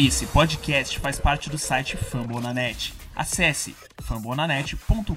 [0.00, 2.94] Esse podcast faz parte do site Fambonanet.
[3.16, 5.12] Acesse fambonanet.com.br.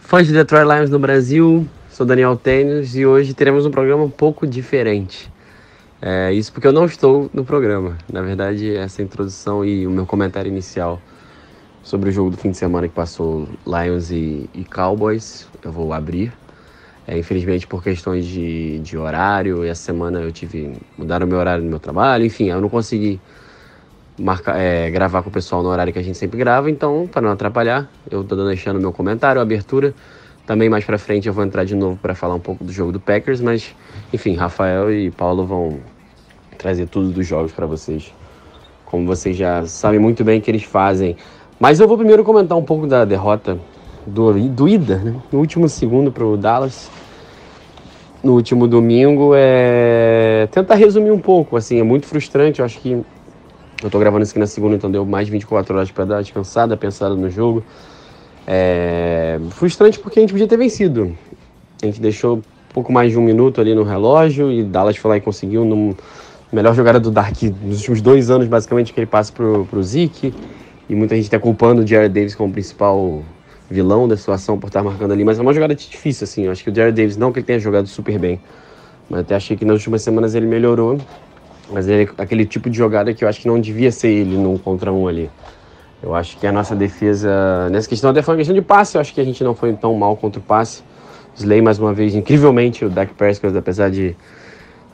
[0.00, 4.10] Fãs de Detroit Lions no Brasil, sou Daniel Tênis e hoje teremos um programa um
[4.10, 5.30] pouco diferente.
[6.02, 7.96] É, isso porque eu não estou no programa.
[8.12, 11.00] Na verdade, essa introdução e o meu comentário inicial
[11.82, 15.92] sobre o jogo do fim de semana que passou Lions e, e Cowboys, eu vou
[15.92, 16.32] abrir.
[17.06, 20.76] É, infelizmente, por questões de, de horário, essa semana eu tive.
[20.96, 23.20] mudaram o meu horário no meu trabalho, enfim, eu não consegui
[24.18, 27.22] marcar, é, gravar com o pessoal no horário que a gente sempre grava, então, para
[27.22, 29.94] não atrapalhar, eu tô deixando meu comentário, abertura.
[30.46, 32.92] Também mais para frente eu vou entrar de novo para falar um pouco do jogo
[32.92, 33.74] do Packers, mas
[34.12, 35.78] enfim, Rafael e Paulo vão
[36.58, 38.12] trazer tudo dos jogos para vocês.
[38.84, 41.16] Como vocês já sabem muito bem que eles fazem.
[41.60, 43.58] Mas eu vou primeiro comentar um pouco da derrota
[44.06, 45.14] do, do Ida, né?
[45.30, 46.90] no último segundo para o Dallas.
[48.24, 53.02] No último domingo, é tentar resumir um pouco, assim, é muito frustrante, eu acho que
[53.82, 56.22] eu tô gravando isso aqui na segunda, então deu mais de 24 horas para dar
[56.22, 57.62] descansada, pensada no jogo.
[58.46, 59.38] É...
[59.50, 61.16] Frustrante porque a gente podia ter vencido.
[61.82, 65.16] A gente deixou pouco mais de um minuto ali no relógio e Dallas foi lá
[65.16, 65.96] e conseguiu no
[66.52, 70.34] melhor jogada do Dark nos últimos dois anos, basicamente, que ele passa pro, pro Zeke.
[70.90, 73.22] E muita gente está culpando o Jared Davis como principal
[73.70, 76.46] vilão da situação por estar marcando ali, mas é uma jogada difícil, assim.
[76.46, 78.40] Eu acho que o Jared Davis, não que ele tenha jogado super bem,
[79.08, 80.98] mas até achei que nas últimas semanas ele melhorou.
[81.70, 84.36] Mas ele é aquele tipo de jogada que eu acho que não devia ser ele
[84.36, 85.30] num contra um ali.
[86.02, 89.00] Eu acho que a nossa defesa, nessa questão até foi uma questão de passe, eu
[89.00, 90.82] acho que a gente não foi tão mal contra o passe.
[91.36, 94.16] Slay, mais uma vez, incrivelmente, o Dak Prescott, apesar de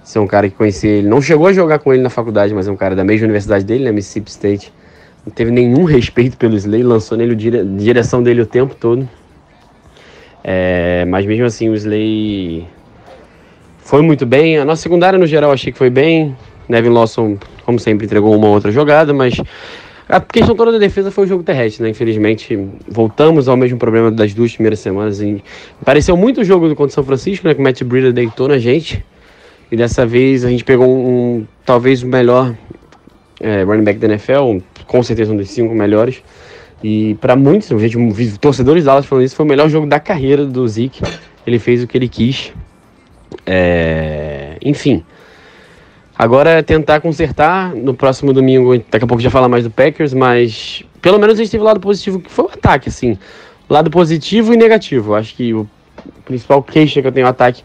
[0.04, 2.68] ser um cara que conhecia ele, não chegou a jogar com ele na faculdade, mas
[2.68, 4.72] é um cara da mesma universidade dele, né, Mississippi State.
[5.26, 9.08] Não teve nenhum respeito pelo Slay, lançou nele a direção dele o tempo todo.
[10.44, 12.64] É, mas mesmo assim, o Slay
[13.78, 14.56] foi muito bem.
[14.58, 16.36] A nossa secundária, no geral, achei que foi bem.
[16.68, 19.40] Nevin Lawson, como sempre, entregou uma outra jogada, mas
[20.08, 21.90] a questão toda da defesa foi o jogo terrestre, né?
[21.90, 22.56] Infelizmente,
[22.88, 25.20] voltamos ao mesmo problema das duas primeiras semanas.
[25.20, 25.42] E
[25.84, 27.54] pareceu muito o jogo do contra São Francisco, né?
[27.54, 29.04] Que o Matt Breeder deitou na gente.
[29.70, 32.54] E dessa vez a gente pegou um, um talvez o melhor
[33.40, 36.22] é, running back da NFL, com certeza um dos cinco melhores.
[36.82, 40.44] E para muitos, gente, torcedores da Dallas falando isso, foi o melhor jogo da carreira
[40.44, 41.02] do Zeke.
[41.46, 42.52] Ele fez o que ele quis.
[43.44, 45.04] É, enfim.
[46.18, 47.74] Agora é tentar consertar.
[47.74, 51.42] No próximo domingo, daqui a pouco já fala mais do Packers, mas pelo menos a
[51.42, 53.18] gente teve o lado positivo, que foi o ataque, assim.
[53.68, 55.14] Lado positivo e negativo.
[55.14, 55.68] Acho que o
[56.24, 57.62] principal queixa que eu tenho o ataque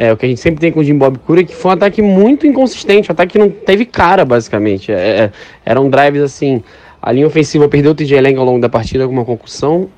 [0.00, 1.74] é o que a gente sempre tem com o Jim Bob Cura, que foi um
[1.74, 4.90] ataque muito inconsistente, um ataque que não teve cara, basicamente.
[4.90, 6.62] É, é, eram drives assim.
[7.02, 9.90] A linha ofensiva perdeu o TJ Lang ao longo da partida com uma concussão.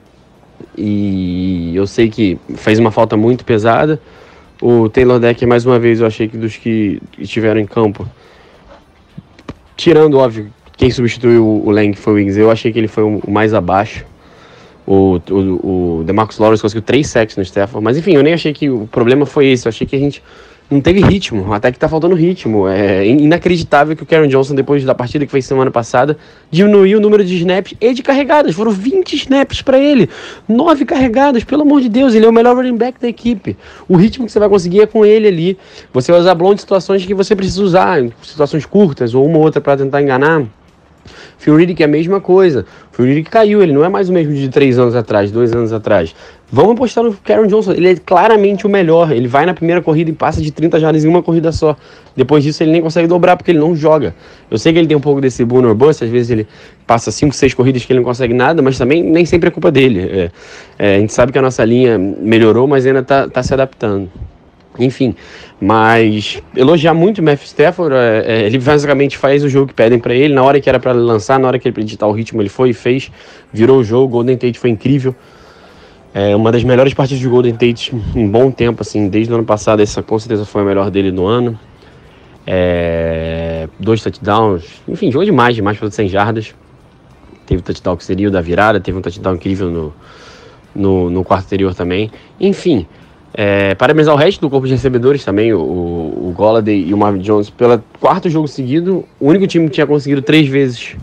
[0.76, 4.00] E eu sei que fez uma falta muito pesada.
[4.60, 8.04] O Taylor Deck, mais uma vez, eu achei que dos que estiveram em campo,
[9.76, 13.20] tirando, óbvio, quem substituiu o Lang foi o Wings, eu achei que ele foi o
[13.28, 14.04] mais abaixo.
[14.86, 18.52] O, o, o DeMarcus Lawrence conseguiu três sacks no Stafford, mas enfim, eu nem achei
[18.52, 20.22] que o problema foi esse, eu achei que a gente
[20.72, 22.66] não teve ritmo, até que tá faltando ritmo.
[22.66, 26.16] É inacreditável que o Karen Johnson, depois da partida que fez semana passada,
[26.50, 28.54] diminuiu o número de snaps e de carregadas.
[28.54, 30.08] Foram 20 snaps para ele.
[30.48, 33.56] 9 carregadas, pelo amor de Deus, ele é o melhor running back da equipe.
[33.86, 35.58] O ritmo que você vai conseguir é com ele ali.
[35.92, 39.36] Você vai usar blonde em situações que você precisa usar, em situações curtas ou uma
[39.36, 40.42] ou outra para tentar enganar.
[41.36, 42.64] Phil Riddick é a mesma coisa.
[42.92, 45.72] Phil Riddick caiu, ele não é mais o mesmo de três anos atrás, dois anos
[45.72, 46.14] atrás.
[46.54, 49.10] Vamos apostar no Karen Johnson, ele é claramente o melhor.
[49.10, 51.74] Ele vai na primeira corrida e passa de 30 jardas em uma corrida só.
[52.14, 54.14] Depois disso ele nem consegue dobrar porque ele não joga.
[54.50, 56.46] Eu sei que ele tem um pouco desse Booner Bust, às vezes ele
[56.86, 59.70] passa 5, 6 corridas que ele não consegue nada, mas também nem sempre é culpa
[59.70, 60.00] dele.
[60.00, 60.30] É,
[60.78, 64.10] é, a gente sabe que a nossa linha melhorou, mas ainda está tá se adaptando.
[64.78, 65.14] Enfim,
[65.64, 69.96] mas elogiar muito o Matthew Stafford, é, é, ele basicamente faz o jogo que pedem
[69.96, 72.42] para ele, na hora que era para lançar, na hora que ele acreditar o ritmo,
[72.42, 73.12] ele foi e fez,
[73.52, 75.14] virou o jogo, Golden Tate foi incrível.
[76.12, 79.44] É uma das melhores partidas de Golden Tate em bom tempo, assim, desde o ano
[79.44, 81.56] passado, essa com certeza foi a melhor dele no ano.
[82.44, 86.52] É, dois touchdowns, enfim, jogou demais, demais para 100 jardas.
[87.46, 89.94] Teve o touchdown que seria o da virada, teve um touchdown incrível no,
[90.74, 92.10] no, no quarto anterior também.
[92.40, 92.84] Enfim,
[93.34, 97.20] é, parabenizar o resto do corpo de recebedores também, o, o Golladay e o Marvin
[97.20, 99.04] Jones, pelo quarto jogo seguido.
[99.18, 100.96] O único time que tinha conseguido três vezes,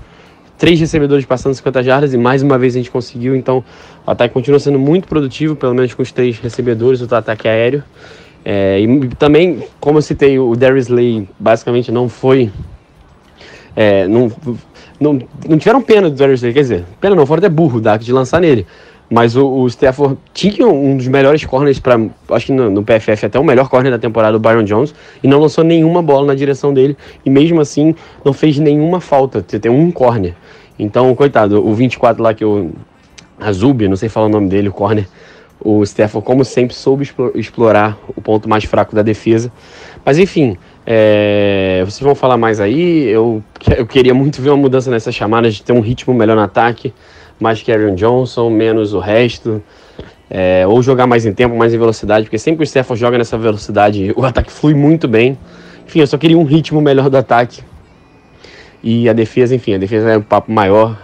[0.57, 3.35] três recebedores passando 50 jardas, e mais uma vez a gente conseguiu.
[3.35, 3.63] Então,
[4.05, 7.83] o ataque continua sendo muito produtivo, pelo menos com os três recebedores, o ataque aéreo.
[8.45, 12.51] É, e também, como eu citei, o Darius Lay basicamente não foi.
[13.75, 14.31] É, não,
[14.99, 18.03] não, não tiveram pena do Darius Slay, quer dizer, pena não, foram até burro Dak
[18.03, 18.67] de lançar nele.
[19.09, 23.25] Mas o, o Stafford tinha um dos melhores corners para, acho que no, no, PFF
[23.25, 26.35] até o melhor corner da temporada, o Byron Jones, e não lançou nenhuma bola na
[26.35, 26.95] direção dele,
[27.25, 30.35] e mesmo assim não fez nenhuma falta, tem um corner.
[30.77, 32.71] Então, coitado, o 24 lá que o
[33.39, 35.07] Azub, não sei falar o nome dele, o corner,
[35.59, 39.51] o Stafford, como sempre, soube explorar o ponto mais fraco da defesa.
[40.05, 40.55] Mas enfim,
[40.85, 43.07] é, vocês vão falar mais aí.
[43.07, 43.43] Eu,
[43.75, 46.93] eu queria muito ver uma mudança nessa chamada de ter um ritmo melhor no ataque
[47.39, 49.61] mais Karen Johnson, menos o resto.
[50.29, 53.35] É, ou jogar mais em tempo, mais em velocidade, porque sempre o Stafford joga nessa
[53.35, 55.37] velocidade, o ataque flui muito bem.
[55.87, 57.63] Enfim, eu só queria um ritmo melhor do ataque.
[58.83, 60.97] E a defesa, enfim, a defesa é um papo maior.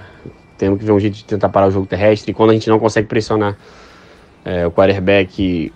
[0.58, 2.32] Temos que ver um jeito de tentar parar o jogo terrestre.
[2.32, 3.58] E quando a gente não consegue pressionar
[4.46, 5.74] é, o quarterback,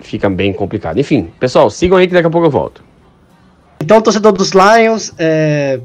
[0.00, 0.98] fica bem complicado.
[0.98, 2.84] Enfim, pessoal, sigam aí que daqui a pouco eu volto.
[3.80, 5.80] Então, torcedor dos Lions, é,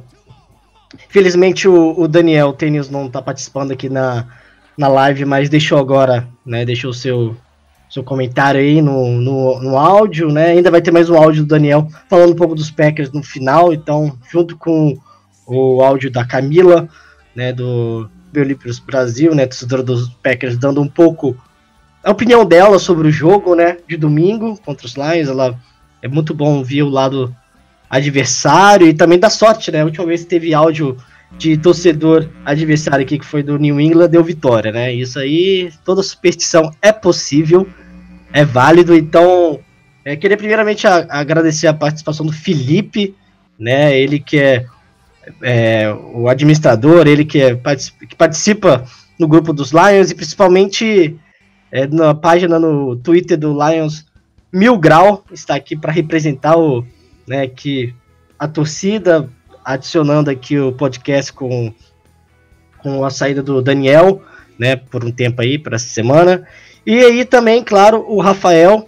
[1.09, 4.25] Felizmente o, o Daniel Tênis não está participando aqui na,
[4.77, 6.65] na live, mas deixou agora, né?
[6.65, 7.35] Deixou o seu,
[7.89, 10.47] seu comentário aí no, no, no áudio, né?
[10.47, 13.73] Ainda vai ter mais um áudio do Daniel falando um pouco dos Packers no final,
[13.73, 14.97] então, junto com
[15.45, 16.87] o áudio da Camila,
[17.35, 17.51] né?
[17.51, 19.45] Do Biolíperos Brasil, né?
[19.45, 21.35] Torcedora dos Packers, dando um pouco
[22.03, 23.77] a opinião dela sobre o jogo, né?
[23.87, 25.27] De domingo contra os Lions.
[25.27, 25.59] Ela
[26.01, 27.35] é muito bom ver o lado
[27.89, 29.81] adversário e também da sorte, né?
[29.81, 30.97] A última vez que teve áudio
[31.37, 34.93] de torcedor adversário aqui, que foi do New England, deu vitória, né?
[34.93, 37.67] Isso aí, toda superstição é possível,
[38.31, 38.95] é válido.
[38.95, 39.59] Então,
[40.03, 43.15] é, queria primeiramente a, agradecer a participação do Felipe,
[43.59, 43.97] né?
[43.97, 44.65] Ele que é,
[45.41, 48.85] é o administrador, ele que, é, que participa
[49.19, 51.17] no grupo dos Lions e principalmente
[51.71, 54.05] é, na página no Twitter do Lions
[54.51, 56.85] Mil Grau, está aqui para representar o
[57.27, 57.93] né, que
[58.39, 59.29] a torcida,
[59.65, 61.73] adicionando aqui o podcast com,
[62.77, 64.21] com a saída do Daniel,
[64.57, 66.47] né, por um tempo aí, para essa semana.
[66.85, 68.87] E aí também, claro, o Rafael,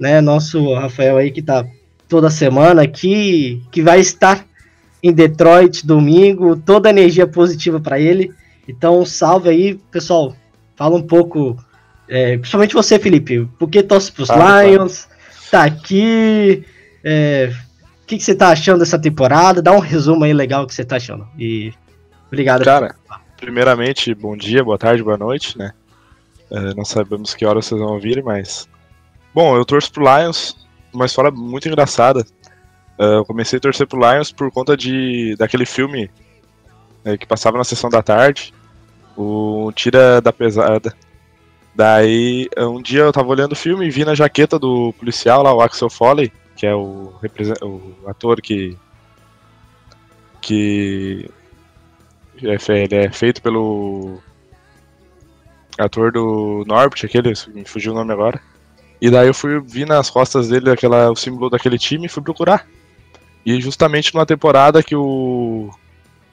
[0.00, 1.66] né, nosso Rafael aí que tá
[2.08, 4.46] toda semana aqui, que vai estar
[5.02, 8.32] em Detroit domingo, toda a energia positiva para ele.
[8.66, 10.34] Então, salve aí, pessoal.
[10.76, 11.56] Fala um pouco,
[12.08, 15.06] é, principalmente você, Felipe, por que torce pros ah, Lions?
[15.50, 16.64] Tá aqui,
[17.04, 17.52] é,
[18.04, 19.62] o que, que, você tá achando dessa temporada?
[19.62, 21.26] Dá um resumo aí legal que você tá achando.
[21.38, 21.72] E
[22.26, 22.62] obrigado.
[22.62, 22.94] Cara,
[23.38, 25.72] primeiramente, bom dia, boa tarde, boa noite, né?
[26.50, 28.68] É, não sabemos que hora vocês vão ouvir, mas.
[29.34, 30.54] Bom, eu torço pro Lions,
[30.92, 32.26] uma história muito engraçada.
[32.98, 36.10] É, eu comecei a torcer pro Lions por conta de daquele filme
[37.06, 38.52] é, que passava na sessão da tarde,
[39.16, 40.94] o Tira da Pesada.
[41.74, 45.54] Daí, um dia eu tava olhando o filme e vi na jaqueta do policial lá,
[45.54, 47.14] o Axel Foley, que é o,
[47.62, 48.76] o ator que
[50.40, 51.30] que
[52.42, 54.18] é, ele é feito pelo
[55.78, 58.40] ator do Norbert, aquele, me fugiu o nome agora.
[59.00, 62.22] E daí eu fui vi nas costas dele aquela, o símbolo daquele time e fui
[62.22, 62.66] procurar.
[63.44, 65.70] E justamente numa temporada que o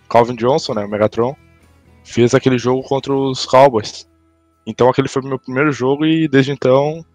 [0.10, 1.36] Calvin Johnson, né, o Megatron,
[2.04, 4.08] fez aquele jogo contra os Cowboys.
[4.66, 7.06] Então aquele foi o meu primeiro jogo e desde então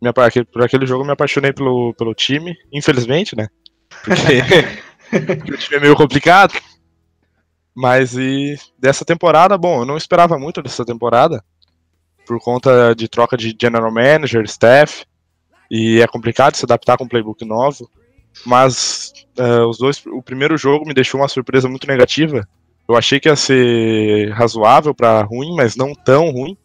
[0.00, 3.48] me, por aquele jogo eu me apaixonei pelo, pelo time, infelizmente, né?
[4.02, 4.40] Porque,
[5.52, 6.54] o time é meio complicado.
[7.74, 11.44] Mas e dessa temporada, bom, eu não esperava muito dessa temporada,
[12.26, 15.04] por conta de troca de general manager, staff,
[15.70, 17.88] e é complicado se adaptar com um playbook novo.
[18.44, 22.46] Mas uh, os dois, o primeiro jogo me deixou uma surpresa muito negativa.
[22.88, 26.56] Eu achei que ia ser razoável para ruim, mas não tão ruim.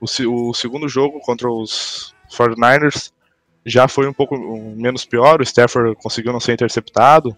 [0.00, 3.12] O, o segundo jogo contra os 49ers
[3.64, 4.36] já foi um pouco
[4.76, 7.36] menos pior, o Stafford conseguiu não ser interceptado,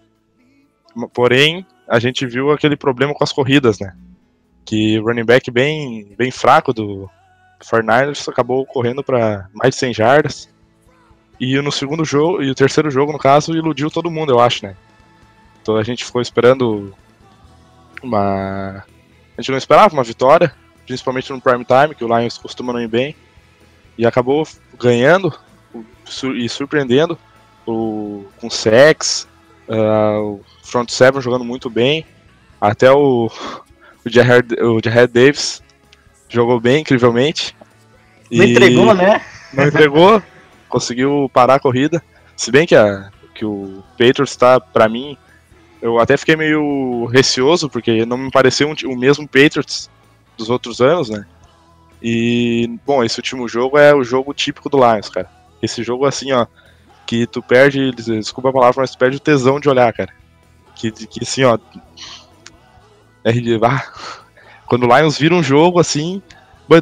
[1.13, 3.95] porém a gente viu aquele problema com as corridas, né?
[4.63, 7.09] Que o running back bem, bem fraco do
[7.61, 10.49] 49ers acabou correndo para mais de 100 jardas.
[11.39, 14.65] E no segundo jogo, e o terceiro jogo, no caso, iludiu todo mundo, eu acho,
[14.65, 14.75] né?
[15.61, 16.95] Então a gente ficou esperando
[18.01, 18.83] uma.
[19.37, 20.53] A gente não esperava uma vitória,
[20.85, 23.15] principalmente no prime time, que o Lions costuma não ir bem
[24.01, 24.47] e acabou
[24.79, 25.31] ganhando
[26.35, 27.15] e surpreendendo
[27.67, 29.27] o, com sex,
[29.69, 32.03] uh, o front seven jogando muito bem,
[32.59, 33.29] até o
[34.03, 35.61] o Jared, o Jared Davis
[36.27, 37.55] jogou bem, incrivelmente.
[38.31, 39.21] Não entregou, né?
[39.53, 40.23] Não entregou,
[40.67, 42.01] conseguiu parar a corrida.
[42.35, 45.15] Se bem que, a, que o Patriots está, para mim,
[45.79, 49.91] eu até fiquei meio receoso, porque não me pareceu um, o mesmo Patriots
[50.35, 51.23] dos outros anos, né?
[52.01, 55.29] E, bom, esse último jogo é o jogo típico do Lions, cara.
[55.61, 56.47] Esse jogo, assim, ó,
[57.05, 60.11] que tu perde, desculpa a palavra, mas tu perde o tesão de olhar, cara.
[60.75, 61.59] Que, que assim, ó,
[63.23, 63.31] É,
[63.63, 63.83] ah,
[64.65, 66.21] quando o Lions vira um jogo assim,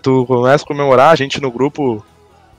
[0.02, 2.06] tu começa a comemorar, a gente no grupo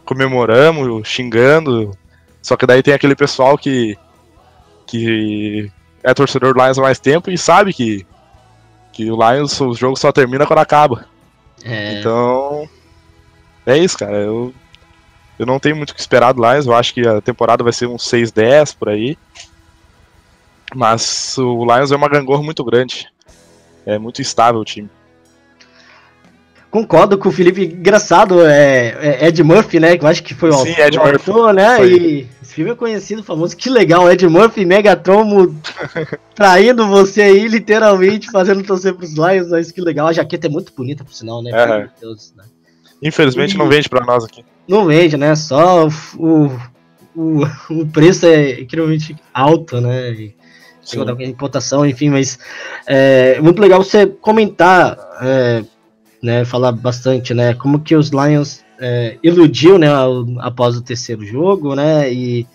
[0.05, 1.97] comemoramos, xingando.
[2.43, 3.97] Só que daí tem aquele pessoal que,
[4.87, 5.71] que
[6.03, 8.05] é torcedor do Lions há mais tempo e sabe que,
[8.93, 11.07] que o Lions, o jogo só termina quando acaba.
[11.65, 11.99] É.
[11.99, 12.69] Então,
[13.67, 14.17] é isso, cara.
[14.17, 14.55] Eu,
[15.39, 16.67] eu não tenho muito o que esperar do Lions.
[16.67, 19.17] Eu acho que a temporada vai ser uns 6-10 por aí.
[20.75, 23.09] Mas o Lions é uma gangorra muito grande.
[23.85, 24.89] É muito estável o time.
[26.71, 27.65] Concordo com o Felipe.
[27.65, 29.97] Engraçado, é, é Ed Murphy, né?
[29.97, 31.33] Que eu acho que foi o Sim, Ed Murphy.
[31.53, 31.77] né?
[31.77, 31.93] Foi.
[31.93, 33.57] E esse filme é conhecido, famoso.
[33.57, 35.55] Que legal, Ed Murphy, Megatron
[36.35, 39.51] traindo você aí, literalmente, fazendo torcer pros Lions.
[39.51, 40.09] Mas que legal.
[40.09, 41.51] A jaqueta é muito bonita, por sinal, né?
[41.53, 41.89] É.
[42.01, 42.43] Deus, né?
[43.01, 43.59] Infelizmente e...
[43.59, 44.45] não vende pra nós aqui.
[44.67, 45.35] Não vende, né?
[45.37, 45.87] Só
[46.19, 46.47] o,
[47.15, 50.11] o, o preço é incrivelmente alto, né?
[50.13, 50.35] E,
[51.21, 52.37] importação, enfim, mas
[52.85, 54.99] é muito legal você comentar.
[55.23, 55.63] É,
[56.23, 59.89] né, falar bastante, né, como que os Lions é, iludiu, né,
[60.39, 62.47] após o terceiro jogo, né, e,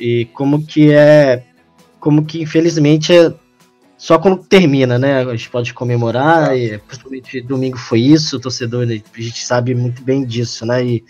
[0.00, 1.44] e como que é,
[2.00, 3.32] como que infelizmente é
[3.96, 8.86] só quando termina, né, a gente pode comemorar, e, principalmente domingo foi isso, o torcedor,
[8.86, 11.04] né, a gente sabe muito bem disso, né, e,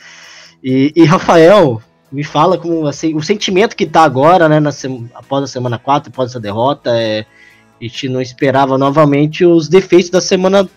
[0.62, 4.70] e, e Rafael, me fala como assim, o sentimento que tá agora, né, na,
[5.14, 7.24] após a semana 4, após essa derrota, é,
[7.80, 10.68] a gente não esperava novamente os defeitos da semana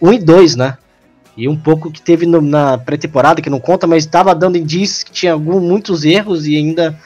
[0.00, 0.76] 1 e 2, né?
[1.36, 5.02] E um pouco que teve no, na pré-temporada, que não conta, mas estava dando indícios
[5.02, 6.98] que tinha algum, muitos erros e ainda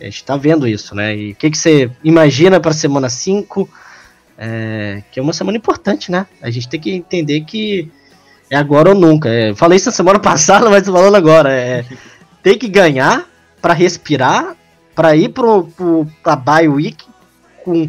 [0.00, 1.16] a gente está vendo isso, né?
[1.16, 3.68] E o que, que você imagina para a semana 5?
[4.36, 6.26] É, que é uma semana importante, né?
[6.42, 7.90] A gente tem que entender que
[8.50, 9.28] é agora ou nunca.
[9.28, 11.52] É, falei isso na semana passada, mas falando agora.
[11.52, 11.84] É,
[12.42, 13.26] tem que ganhar
[13.62, 14.56] para respirar,
[14.94, 17.04] para ir para a bye week
[17.64, 17.88] com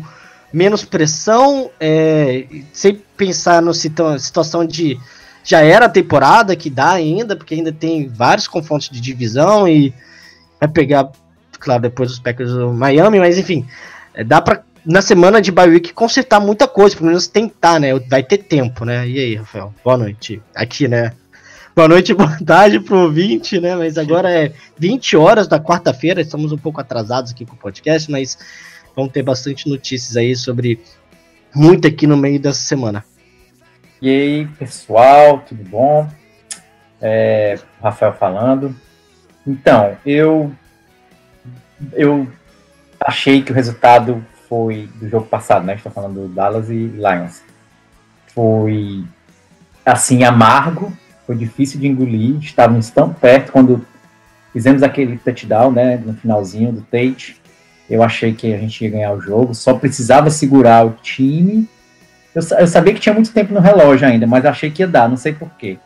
[0.53, 4.97] menos pressão, é, sem pensar na situação de
[5.45, 9.93] já era a temporada que dá ainda, porque ainda tem vários confrontos de divisão e
[10.59, 11.11] vai pegar,
[11.59, 13.65] claro, depois os Packers do Miami, mas enfim,
[14.13, 17.97] é, dá para na semana de bye week consertar muita coisa, pelo menos tentar, né?
[18.07, 19.07] Vai ter tempo, né?
[19.07, 19.73] E aí, Rafael?
[19.83, 20.39] Boa noite.
[20.53, 21.11] Aqui, né?
[21.75, 23.75] Boa noite, boa tarde pro ouvinte, né?
[23.75, 28.11] Mas agora é 20 horas da quarta-feira, estamos um pouco atrasados aqui com o podcast,
[28.11, 28.37] mas
[28.95, 30.79] vão ter bastante notícias aí sobre
[31.53, 33.03] muito aqui no meio dessa semana.
[34.01, 36.07] E aí, pessoal, tudo bom?
[37.01, 38.75] É, Rafael falando.
[39.47, 40.51] Então, eu
[41.93, 42.27] eu
[42.99, 45.75] achei que o resultado foi do jogo passado, né?
[45.75, 47.41] Estou falando do Dallas e Lions.
[48.27, 49.03] Foi
[49.85, 50.91] assim amargo,
[51.25, 52.37] foi difícil de engolir.
[52.39, 53.85] Estávamos tão perto quando
[54.51, 55.97] fizemos aquele touchdown, né?
[55.97, 57.41] No finalzinho do Tate.
[57.89, 61.69] Eu achei que a gente ia ganhar o jogo, só precisava segurar o time.
[62.35, 65.09] Eu, eu sabia que tinha muito tempo no relógio ainda, mas achei que ia dar,
[65.09, 65.79] não sei porquê.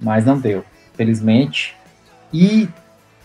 [0.00, 0.64] Mas não deu,
[0.94, 1.76] felizmente.
[2.32, 2.68] E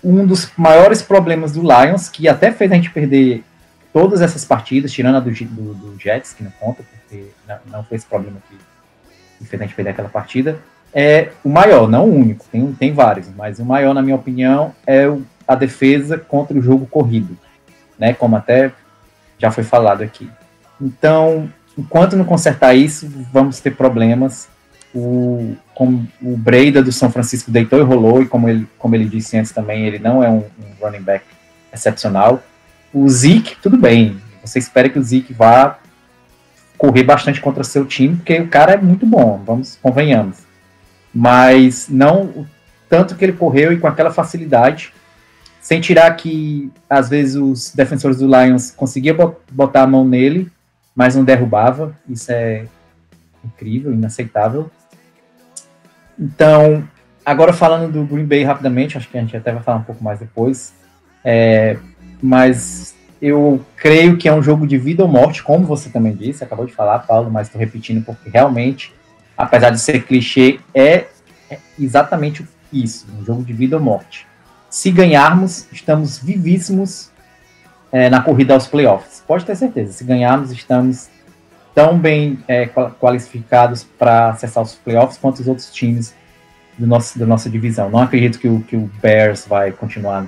[0.04, 3.44] um dos maiores problemas do Lions, que até fez a gente perder
[3.92, 7.84] todas essas partidas, tirando a do, do, do Jets, que não conta, porque não, não
[7.84, 8.58] foi esse problema que,
[9.39, 10.60] que fez a gente perder aquela partida,
[10.94, 14.74] é o maior, não o único, tem, tem vários, mas o maior, na minha opinião,
[14.86, 17.38] é o, a defesa contra o jogo corrido
[18.00, 18.13] né?
[18.13, 18.72] Como até
[19.38, 20.32] já foi falado aqui.
[20.82, 24.48] Então, enquanto não consertar isso, vamos ter problemas.
[24.93, 29.05] O, como o Breida do São Francisco deitou e rolou, e como ele, como ele
[29.05, 31.24] disse antes também, ele não é um, um running back
[31.71, 32.41] excepcional.
[32.93, 34.17] O Zeke, tudo bem.
[34.43, 35.77] Você espera que o Zeke vá
[36.77, 40.38] correr bastante contra seu time, porque o cara é muito bom, vamos, convenhamos.
[41.13, 42.48] Mas não o
[42.89, 44.93] tanto que ele correu e com aquela facilidade
[45.62, 50.50] sem tirar que, às vezes, os defensores do Lions conseguiam botar a mão nele,
[51.00, 51.96] mas não derrubava.
[52.10, 52.65] Isso é
[53.41, 54.70] incrível, inaceitável.
[56.20, 56.86] Então,
[57.25, 60.03] agora falando do Green Bay rapidamente, acho que a gente até vai falar um pouco
[60.03, 60.74] mais depois.
[61.24, 61.77] É,
[62.22, 66.44] mas eu creio que é um jogo de vida ou morte, como você também disse,
[66.44, 68.94] acabou de falar, Paulo, mas estou repetindo porque realmente,
[69.38, 71.06] apesar de ser clichê, é,
[71.50, 74.27] é exatamente isso, um jogo de vida ou morte.
[74.70, 77.10] Se ganharmos, estamos vivíssimos
[77.91, 79.24] é, na corrida aos playoffs.
[79.27, 79.93] Pode ter certeza.
[79.93, 81.10] Se ganharmos, estamos
[81.74, 82.67] tão bem é,
[83.00, 86.13] qualificados para acessar os playoffs quanto os outros times
[86.77, 87.89] do nosso, da nossa divisão.
[87.89, 90.27] Não acredito que o, que o Bears vai continuar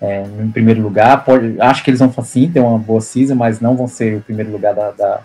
[0.00, 1.24] é, em primeiro lugar.
[1.24, 4.20] Pode, acho que eles vão sim ter uma boa season, mas não vão ser o
[4.20, 5.20] primeiro lugar da, da,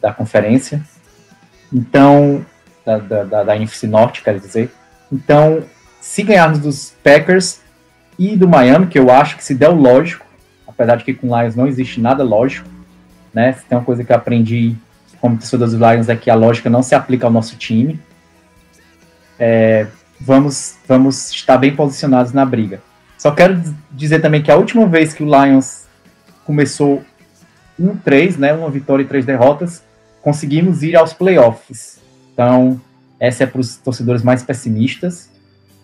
[0.00, 0.80] da conferência.
[1.72, 2.44] Então,
[2.84, 4.70] da, da, da, NFC Norte, quero dizer.
[5.12, 5.62] Então,
[6.00, 7.60] se ganharmos dos Packers
[8.20, 10.26] e do Miami, que eu acho que se der o lógico,
[10.68, 12.68] apesar de que com Lions não existe nada lógico,
[13.32, 13.54] né?
[13.54, 14.76] Se tem uma coisa que eu aprendi
[15.18, 17.98] como torcedor dos Lions é que a lógica não se aplica ao nosso time.
[19.38, 19.86] É,
[20.20, 22.82] vamos, vamos estar bem posicionados na briga.
[23.16, 23.58] Só quero
[23.90, 25.86] dizer também que a última vez que o Lions
[26.44, 27.02] começou
[27.80, 29.82] 1-3, né, uma vitória e três derrotas,
[30.20, 31.98] conseguimos ir aos playoffs.
[32.34, 32.78] Então,
[33.18, 35.30] essa é para os torcedores mais pessimistas.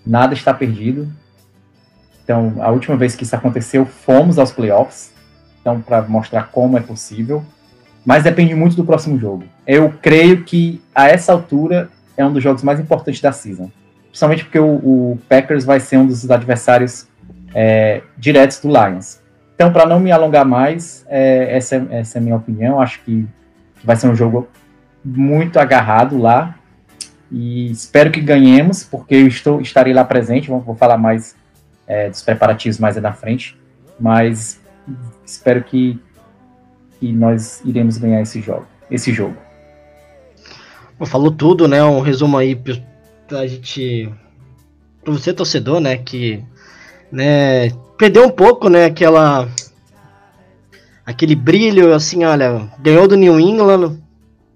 [0.06, 1.10] Nada está perdido.
[2.26, 5.12] Então, a última vez que isso aconteceu, fomos aos playoffs.
[5.60, 7.44] Então, para mostrar como é possível.
[8.04, 9.44] Mas depende muito do próximo jogo.
[9.64, 13.70] Eu creio que, a essa altura, é um dos jogos mais importantes da season.
[14.08, 17.06] Principalmente porque o, o Packers vai ser um dos adversários
[17.54, 19.20] é, diretos do Lions.
[19.54, 22.80] Então, para não me alongar mais, é, essa, essa é a minha opinião.
[22.80, 23.24] Acho que,
[23.78, 24.48] que vai ser um jogo
[25.04, 26.56] muito agarrado lá.
[27.30, 30.48] E espero que ganhemos, porque eu estou, estarei lá presente.
[30.48, 31.36] Vou, vou falar mais
[31.86, 33.58] é, dos preparativos mais na frente.
[33.98, 34.60] Mas
[35.24, 35.98] espero que,
[36.98, 38.66] que nós iremos ganhar esse jogo.
[38.90, 39.36] Esse jogo.
[41.04, 41.82] Falou tudo, né?
[41.84, 42.56] Um resumo aí
[43.26, 44.10] pra gente.
[45.04, 45.96] Pra você, torcedor, né?
[45.98, 46.42] Que
[47.10, 49.48] né, perdeu um pouco, né, aquela
[51.04, 53.98] aquele brilho assim, olha, ganhou do New England,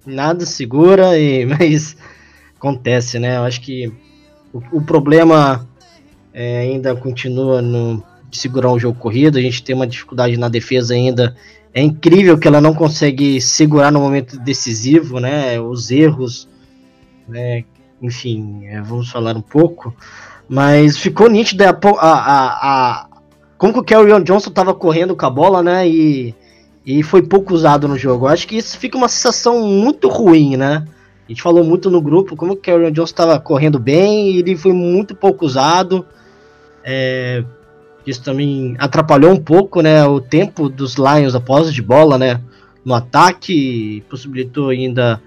[0.05, 1.97] nada segura e mas
[2.57, 3.37] acontece, né?
[3.37, 3.93] Eu acho que
[4.53, 5.67] o, o problema
[6.33, 10.49] é, ainda continua no de segurar um jogo corrido, a gente tem uma dificuldade na
[10.49, 11.35] defesa ainda.
[11.75, 15.61] É incrível que ela não consegue segurar no momento decisivo, né?
[15.61, 16.49] Os erros,
[17.29, 17.65] né?
[18.01, 19.95] Enfim, é, vamos falar um pouco.
[20.49, 23.09] Mas ficou nítido a, a, a,
[23.59, 25.89] como que o Kerryon Johnson tava correndo com a bola, né?
[25.89, 26.35] E,
[26.87, 28.27] e foi pouco usado no jogo.
[28.27, 30.87] Acho que isso fica uma sensação muito ruim, né?
[31.27, 34.57] A gente falou muito no grupo como o Kerryon Johnson estava correndo bem e ele
[34.57, 36.05] foi muito pouco usado.
[36.85, 37.45] É,
[38.07, 40.05] isso também atrapalhou um pouco, né?
[40.05, 42.41] O tempo dos Lions após de bola, né?
[42.85, 45.21] No ataque, possibilitou ainda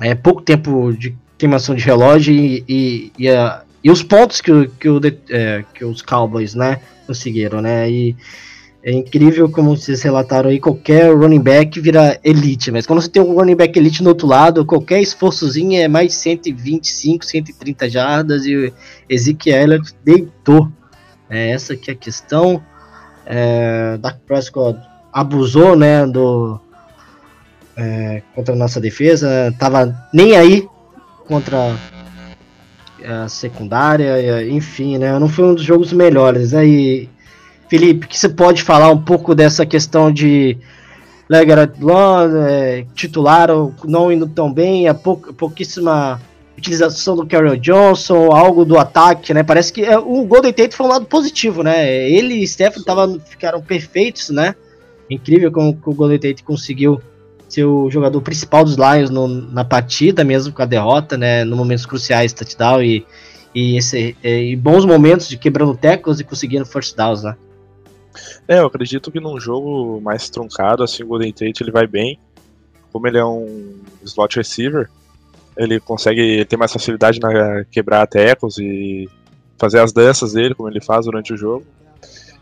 [0.00, 4.68] é, pouco tempo de queimação de relógio e, e, e a, e os pontos que,
[4.80, 7.90] que, o, é, que os Cowboys, né, conseguiram, né?
[7.90, 8.16] E
[8.86, 13.22] é incrível como vocês relataram aí, qualquer running back vira elite, mas quando você tem
[13.22, 18.70] um running back elite no outro lado, qualquer esforçozinho é mais 125, 130 jardas e
[19.08, 20.70] Ezekiel deitou.
[21.30, 22.62] É essa que é a questão.
[23.24, 24.78] É, Dak Prescott
[25.10, 26.60] abusou, né, do
[27.74, 30.68] é, contra a nossa defesa, tava nem aí
[31.26, 31.74] contra
[33.02, 35.18] a secundária, enfim, né?
[35.18, 36.52] Não foi um dos jogos melhores.
[36.52, 37.08] Aí,
[37.68, 40.58] Felipe, que você pode falar um pouco dessa questão de
[41.28, 43.48] Legarrette Law, é, titular
[43.84, 46.20] não indo tão bem, a pou, pouquíssima
[46.56, 49.42] utilização do Carroll Johnson, algo do ataque, né?
[49.42, 52.08] Parece que é, o Golden Tate foi um lado positivo, né?
[52.08, 54.54] Ele e Stephen tava, ficaram perfeitos, né?
[55.10, 57.00] Incrível como o Golden Tate conseguiu
[57.48, 61.44] ser o jogador principal dos Lions no, na partida, mesmo com a derrota, né?
[61.44, 63.04] No momentos cruciais, touchdown e,
[63.54, 67.36] e, esse, e bons momentos de quebrando teclas e conseguindo first downs, né?
[68.46, 72.18] É, eu acredito que num jogo mais truncado, assim, o Golden Tate ele vai bem.
[72.92, 74.88] Como ele é um slot receiver,
[75.56, 79.08] ele consegue ter mais facilidade na quebrar tecos e
[79.58, 81.66] fazer as danças dele, como ele faz durante o jogo.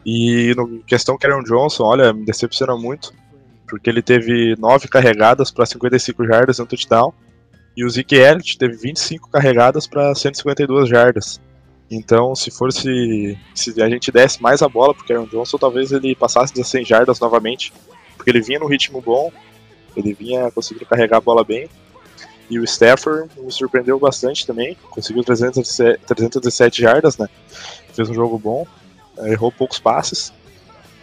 [0.05, 3.13] E no questão Karen Johnson, olha, me decepciona muito
[3.73, 7.11] porque ele teve 9 carregadas para 55 jardas e um touchdown,
[7.75, 11.41] e o Zeke Elliott teve 25 carregadas para 152 jardas.
[11.95, 13.39] Então, se fosse.
[13.55, 16.87] Se a gente desse mais a bola pro Aaron Johnson, talvez ele passasse das 100
[16.87, 17.71] jardas novamente.
[18.17, 19.31] Porque ele vinha no ritmo bom,
[19.95, 21.69] ele vinha conseguindo carregar a bola bem.
[22.49, 24.75] E o Stafford me surpreendeu bastante também.
[24.89, 27.29] Conseguiu 317, 317 jardas, né?
[27.93, 28.67] Fez um jogo bom,
[29.25, 30.33] errou poucos passes.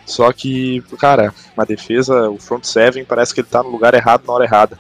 [0.08, 4.26] Só que, cara, uma defesa, o front seven parece que ele tá no lugar errado
[4.26, 4.80] na hora errada.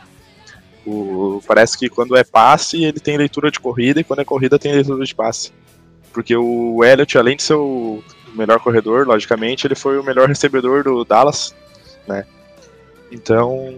[0.88, 4.58] O, parece que quando é passe, ele tem leitura de corrida, e quando é corrida,
[4.58, 5.52] tem leitura de passe.
[6.14, 8.04] Porque o Elliott, além de ser o
[8.36, 11.54] melhor corredor, logicamente, ele foi o melhor recebedor do Dallas,
[12.08, 12.26] né?
[13.12, 13.74] Então.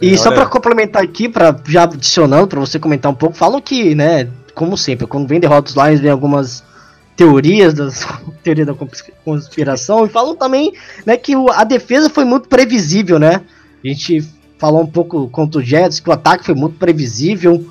[0.00, 3.94] E só para complementar aqui, para já adicionando, para você comentar um pouco, falam que,
[3.94, 6.64] né, como sempre, quando vem derrotas Lions, vem algumas
[7.16, 8.06] teorias das
[8.42, 8.74] teoria da
[9.24, 10.72] conspiração e falam também
[11.06, 13.42] né, que a defesa foi muito previsível, né?
[13.84, 14.26] A gente
[14.58, 17.66] falou um pouco contra o Jets que o ataque foi muito previsível,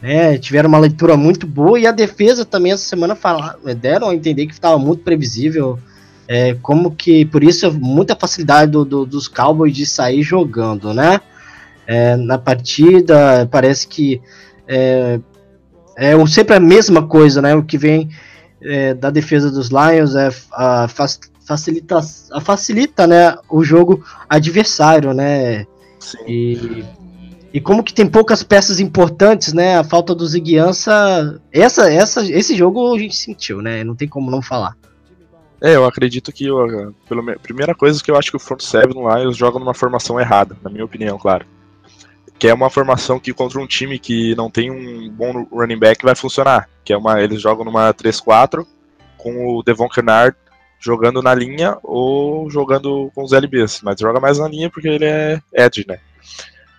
[0.00, 0.38] né?
[0.38, 4.46] Tiveram uma leitura muito boa e a defesa também essa semana falaram, deram a entender
[4.46, 5.78] que estava muito previsível.
[6.26, 11.20] É, como que por isso muita facilidade do, do, dos Cowboys de sair jogando, né?
[11.86, 14.20] É, na partida parece que
[14.68, 15.18] é,
[15.96, 17.54] é sempre a mesma coisa, né?
[17.56, 18.08] O que vem
[18.62, 22.00] é, da defesa dos Lions é a, facilita,
[22.32, 25.66] a facilita né, o jogo adversário, né?
[25.98, 26.18] Sim.
[26.28, 26.84] E,
[27.52, 29.76] e como que tem poucas peças importantes, né?
[29.76, 31.40] A falta do Ziguiança.
[31.52, 33.82] Essa, essa, esse jogo a gente sentiu, né?
[33.82, 34.76] Não tem como não falar.
[35.60, 39.02] É, eu acredito que a pela primeira coisa que eu acho que o front seven
[39.02, 41.44] lá eles jogam numa formação errada, na minha opinião, claro.
[42.38, 46.02] Que é uma formação que contra um time que não tem um bom running back
[46.04, 46.68] vai funcionar.
[46.84, 48.64] Que é uma, eles jogam numa 3-4
[49.18, 50.36] com o Devon Kennard
[50.78, 55.04] jogando na linha ou jogando com os LBs, mas joga mais na linha porque ele
[55.04, 55.98] é edge, né?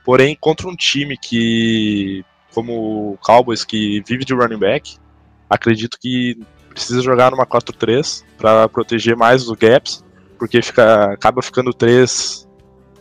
[0.04, 4.98] Porém, contra um time que, como o Cowboys, que vive de running back,
[5.50, 10.04] acredito que precisa jogar numa 4-3 para proteger mais os gaps,
[10.40, 12.48] porque fica, acaba ficando 3,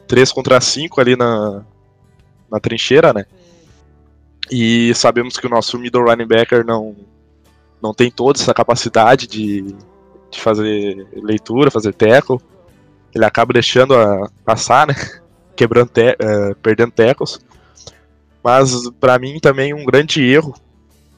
[0.06, 1.64] 3 contra 5 ali na,
[2.50, 3.24] na trincheira, né?
[4.50, 6.96] E sabemos que o nosso middle running backer não,
[7.80, 9.62] não tem toda essa capacidade de,
[10.30, 12.40] de fazer leitura, fazer tackle.
[13.14, 14.94] Ele acaba deixando a passar, né?
[15.60, 17.38] Quebrando te, uh, perdendo tackles.
[18.42, 20.54] Mas para mim também um grande erro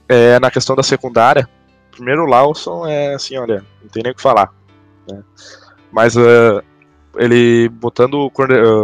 [0.09, 1.49] é na questão da secundária.
[1.93, 4.53] Primeiro o Lawson é assim, olha, não tem nem o que falar.
[5.09, 5.23] Né?
[5.93, 6.61] Mas uh,
[7.17, 8.31] ele botando o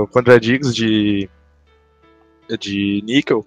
[0.06, 1.28] Condra Diggs de,
[2.60, 3.44] de níquel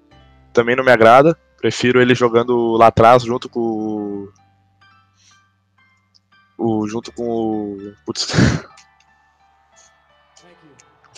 [0.51, 1.37] também não me agrada.
[1.55, 4.27] Prefiro ele jogando lá atrás junto com
[6.57, 7.93] o, junto com o.
[8.05, 8.27] Putz.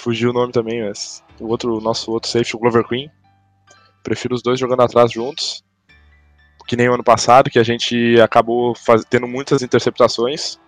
[0.04, 3.10] Fugiu o nome também, mas o outro, nosso outro safety, o Glover Queen.
[4.04, 5.63] Prefiro os dois jogando atrás juntos.
[6.68, 9.06] Que nem o ano passado, que a gente acabou faz...
[9.06, 10.60] tendo muitas interceptações.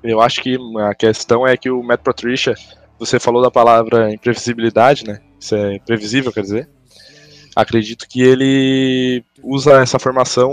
[0.00, 0.56] Eu acho que
[0.88, 2.54] a questão é que o Matt Patricia,
[3.00, 5.20] você falou da palavra imprevisibilidade, né?
[5.40, 6.70] Isso é previsível, quer dizer.
[7.56, 10.52] Acredito que ele usa essa formação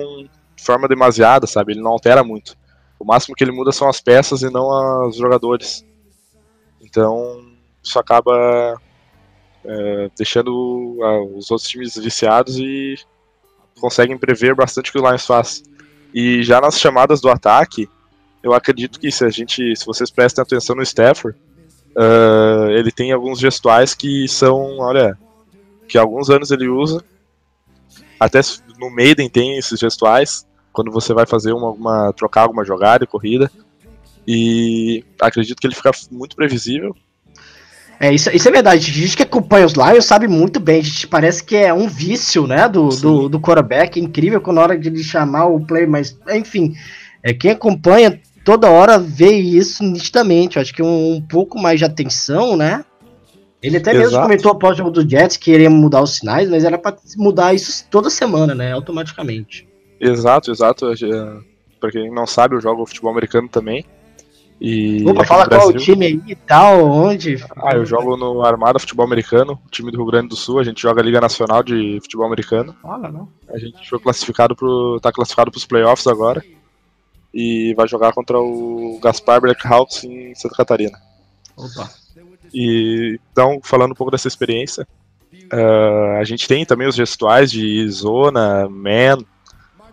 [0.56, 1.74] de forma demasiada, sabe?
[1.74, 2.58] Ele não altera muito.
[2.98, 5.86] O máximo que ele muda são as peças e não os jogadores.
[6.82, 7.51] Então,
[7.84, 8.80] isso acaba
[9.64, 10.98] é, deixando
[11.36, 12.96] os outros times viciados e
[13.80, 15.64] conseguem prever bastante o que o Lions faz.
[16.14, 17.90] E já nas chamadas do ataque,
[18.44, 21.38] eu acredito que se a gente, se vocês prestem atenção no Stafford,
[21.96, 25.18] uh, ele tem alguns gestuais que são, olha,
[25.88, 27.04] que alguns anos ele usa.
[28.20, 28.40] Até
[28.80, 33.08] no Maiden tem esses gestuais quando você vai fazer uma, uma trocar alguma jogada e
[33.08, 33.52] corrida.
[34.28, 36.96] E acredito que ele fica muito previsível.
[38.02, 38.90] É, isso, isso é verdade.
[38.90, 40.80] A gente que acompanha os Lions sabe muito bem.
[40.80, 44.00] A gente parece que é um vício, né, do, do, do quarterback.
[44.00, 46.74] É incrível quando na hora de ele chamar o play, mas, enfim,
[47.22, 50.58] é, quem acompanha toda hora vê isso nitidamente.
[50.58, 52.84] Eu acho que um, um pouco mais de atenção, né?
[53.62, 54.06] Ele até Exato.
[54.06, 56.98] mesmo comentou após o jogo do Jets que iria mudar os sinais, mas era para
[57.18, 58.72] mudar isso toda semana, né?
[58.72, 59.68] Automaticamente.
[60.00, 60.88] Exato, exato.
[61.80, 63.86] Pra quem não sabe, eu jogo futebol americano também.
[64.64, 67.44] E Opa, fala qual o time aí e tal, onde?
[67.56, 70.80] Ah, eu jogo no Armada Futebol Americano, time do Rio Grande do Sul, a gente
[70.80, 72.76] joga a Liga Nacional de Futebol Americano.
[72.84, 73.28] Olha, não.
[73.50, 75.00] A gente foi classificado pro.
[75.02, 76.46] tá classificado pros playoffs agora.
[77.34, 81.00] E vai jogar contra o Gaspar Blackhawks em Santa Catarina.
[81.58, 81.90] Opa.
[82.54, 84.88] E então, falando um pouco dessa experiência,
[85.52, 89.26] uh, a gente tem também os gestuais de zona, man,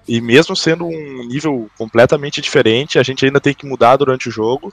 [0.09, 4.33] e mesmo sendo um nível completamente diferente, a gente ainda tem que mudar durante o
[4.33, 4.73] jogo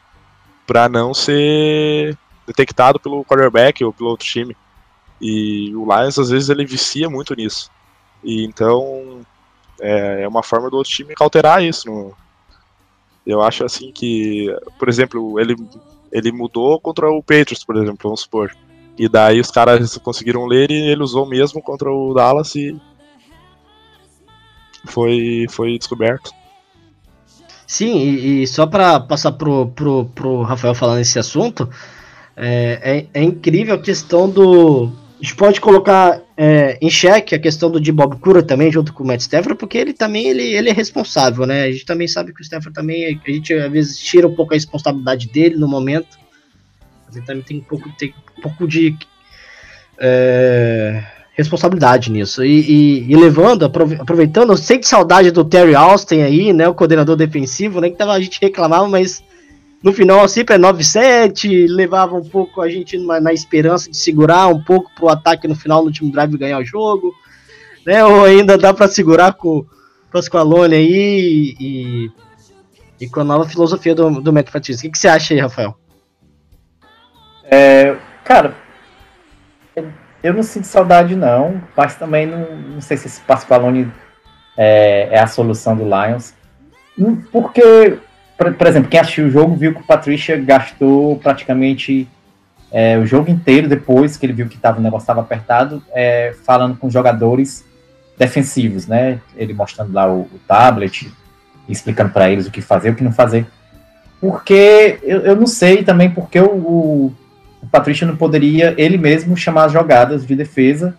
[0.66, 2.18] para não ser
[2.48, 4.56] detectado pelo quarterback ou pelo outro time.
[5.20, 7.70] E o Lions às vezes ele vicia muito nisso.
[8.24, 9.22] E então
[9.82, 11.90] é, é uma forma do outro time alterar isso.
[11.90, 12.14] No,
[13.28, 14.48] eu acho assim que,
[14.80, 15.56] por exemplo, ele,
[16.14, 18.56] ele mudou contra o Patriots, por exemplo, vamos supor.
[18.98, 22.80] E daí os caras conseguiram ler e ele usou mesmo contra o Dallas e
[24.86, 26.32] foi, foi descoberto.
[27.68, 31.70] Sim, e, e só para passar pro, pro, pro Rafael falando nesse assunto,
[32.36, 34.92] é, é, é, incrível a questão do.
[35.20, 38.94] A gente pode colocar é, em xeque a questão do de Bob Cura também, junto
[38.94, 41.64] com o Matt Stafford, porque ele também ele, ele é responsável, né?
[41.64, 44.54] A gente também sabe que o Stafford também, a gente às vezes tira um pouco
[44.54, 46.20] a responsabilidade dele no momento.
[47.08, 48.96] Mas ele também tem um pouco, tem um pouco de.
[49.98, 51.04] É,
[51.36, 52.44] responsabilidade nisso.
[52.44, 56.68] E, e, e, levando, aproveitando, eu sei de saudade do Terry Austin aí, né?
[56.68, 57.90] O coordenador defensivo, né?
[57.90, 59.22] Que tava, a gente reclamava, mas
[59.84, 64.48] no final sempre é 9-7, levava um pouco a gente na, na, esperança de segurar
[64.48, 67.14] um pouco pro ataque no final no último drive ganhar o jogo.
[67.86, 69.68] Né, ou ainda dá para segurar com o
[70.12, 72.12] Pasqualone aí e,
[73.00, 74.80] e, com a nova filosofia do, do Matt Patrício.
[74.80, 75.78] O que, que você acha aí, Rafael?
[77.44, 78.56] É, cara,
[80.26, 83.92] eu não sinto saudade, não, mas também não, não sei se esse Pasqualone
[84.58, 86.34] é, é a solução do Lions.
[86.98, 88.00] Hum, porque,
[88.36, 92.08] por, por, exemplo, quem assistiu o jogo viu que o Patricia gastou praticamente
[92.72, 96.34] é, o jogo inteiro, depois que ele viu que tava, o negócio estava apertado, é,
[96.44, 97.64] falando com jogadores
[98.18, 99.20] defensivos, né?
[99.38, 101.12] Ele mostrando lá o, o tablet,
[101.70, 103.46] explicando para eles o que fazer, o que não fazer.
[104.20, 107.16] Porque eu, eu não sei também porque o, o,
[107.66, 110.96] o Patrícia não poderia ele mesmo chamar as jogadas de defesa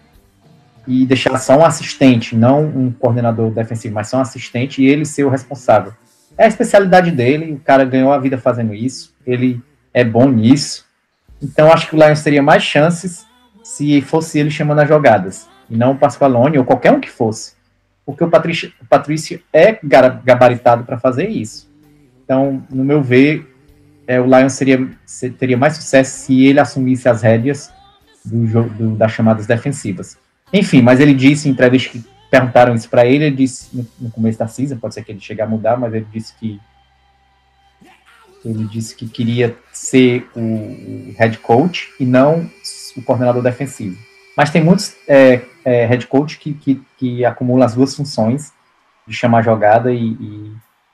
[0.87, 5.05] e deixar só um assistente, não um coordenador defensivo, mas só um assistente e ele
[5.05, 5.93] ser o responsável.
[6.37, 9.63] É a especialidade dele, o cara ganhou a vida fazendo isso, ele
[9.95, 10.85] é bom nisso.
[11.41, 13.25] Então acho que o Lions teria mais chances
[13.63, 17.55] se fosse ele chamando as jogadas, e não o Pasqualone ou qualquer um que fosse.
[18.05, 19.79] Porque o Patrício, o Patrício é
[20.25, 21.69] gabaritado para fazer isso.
[22.25, 23.56] Então, no meu ver,
[24.07, 24.89] é, o Lions seria,
[25.39, 27.73] teria mais sucesso se ele assumisse as rédeas
[28.25, 30.19] do, do, das chamadas defensivas.
[30.53, 34.11] Enfim, mas ele disse em entrevista que perguntaram isso para ele, ele disse no, no,
[34.11, 36.61] começo da season, pode ser que ele chegue a mudar, mas ele disse que
[38.45, 42.49] ele disse que queria ser o, head coach e não
[42.97, 43.99] o coordenador defensivo.
[44.37, 48.53] Mas tem muitos é, é, head coach que, que, que acumulam as duas funções
[49.07, 50.53] de chamar jogada e, e,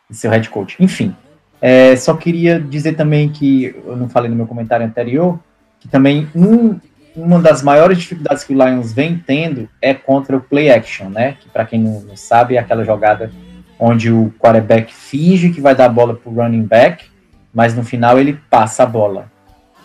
[0.08, 0.76] e ser o head coach.
[0.80, 1.14] Enfim,
[1.62, 5.38] é, só queria dizer também que eu não falei no meu comentário anterior
[5.82, 6.78] que também um,
[7.14, 11.36] uma das maiores dificuldades que o Lions vem tendo é contra o play action, né?
[11.40, 13.30] Que para quem não, não, sabe é aquela jogada
[13.78, 17.04] onde o quarterback finge que vai dar a bola para o running back,
[17.52, 19.30] mas no final ele passa a bola.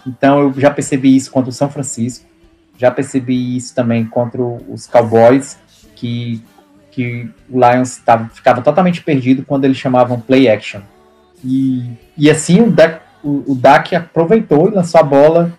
[0.06, 2.26] Então eu já percebi isso contra o São Francisco,
[2.78, 5.58] já percebi isso também contra os Cowboys,
[5.96, 6.44] que,
[6.92, 10.82] que o Lions tava, ficava totalmente perdido quando eles chamavam play action.
[11.44, 15.54] E, e assim o Dak, o, o Dak aproveitou e lançou a bola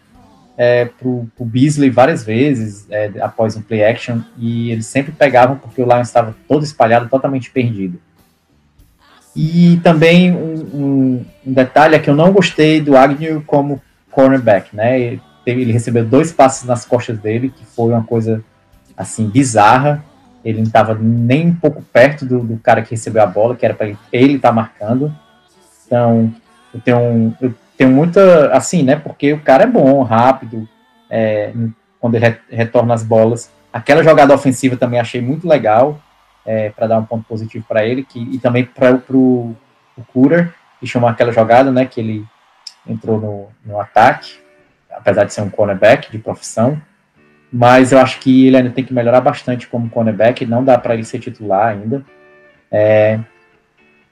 [0.57, 5.57] é, pro, pro Beasley várias vezes é, após um play action e eles sempre pegavam
[5.57, 8.01] porque o Lions estava todo espalhado, totalmente perdido.
[9.37, 14.75] E também um, um, um, detalhe é que eu não gostei do Agnew como cornerback,
[14.75, 15.01] né?
[15.01, 18.43] Ele, ele recebeu dois passes nas costas dele, que foi uma coisa
[18.97, 20.05] assim bizarra.
[20.45, 23.65] Ele não estava nem um pouco perto do, do, cara que recebeu a bola, que
[23.65, 25.15] era para ele estar tá marcando.
[25.89, 26.33] Então,
[26.73, 28.95] eu tenho, eu tenho muita, assim, né?
[28.95, 30.69] Porque o cara é bom, rápido,
[31.11, 31.53] é,
[31.99, 33.51] quando ele retorna as bolas.
[33.73, 35.99] Aquela jogada ofensiva também achei muito legal,
[36.45, 39.57] é, para dar um ponto positivo para ele, que, e também para o
[40.13, 41.87] Cooter, que chamou aquela jogada, né?
[41.87, 42.25] Que ele
[42.87, 44.39] entrou no, no ataque,
[44.91, 46.81] apesar de ser um cornerback de profissão.
[47.51, 50.93] Mas eu acho que ele ainda tem que melhorar bastante como cornerback, não dá para
[50.93, 52.05] ele ser titular ainda.
[52.71, 53.19] É,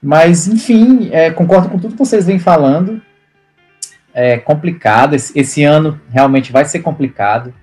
[0.01, 3.01] mas, enfim, é, concordo com tudo que vocês vêm falando
[4.13, 5.13] é, complicado.
[5.13, 7.53] Esse, esse, ano realmente vai ser complicado.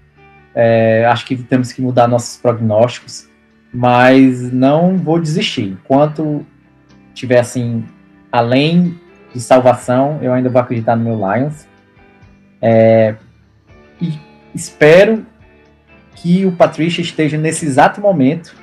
[0.55, 3.29] É, acho que temos que mudar nossos prognósticos,
[3.73, 5.65] mas não vou desistir.
[5.65, 6.47] Enquanto
[7.13, 7.85] tiver assim,
[8.31, 9.01] além
[9.35, 11.67] de salvação, eu ainda vou acreditar no meu Lions.
[12.63, 13.17] É,
[14.01, 14.19] e
[14.55, 15.27] espero
[16.15, 18.55] que o Patrícia esteja nesse exato momento,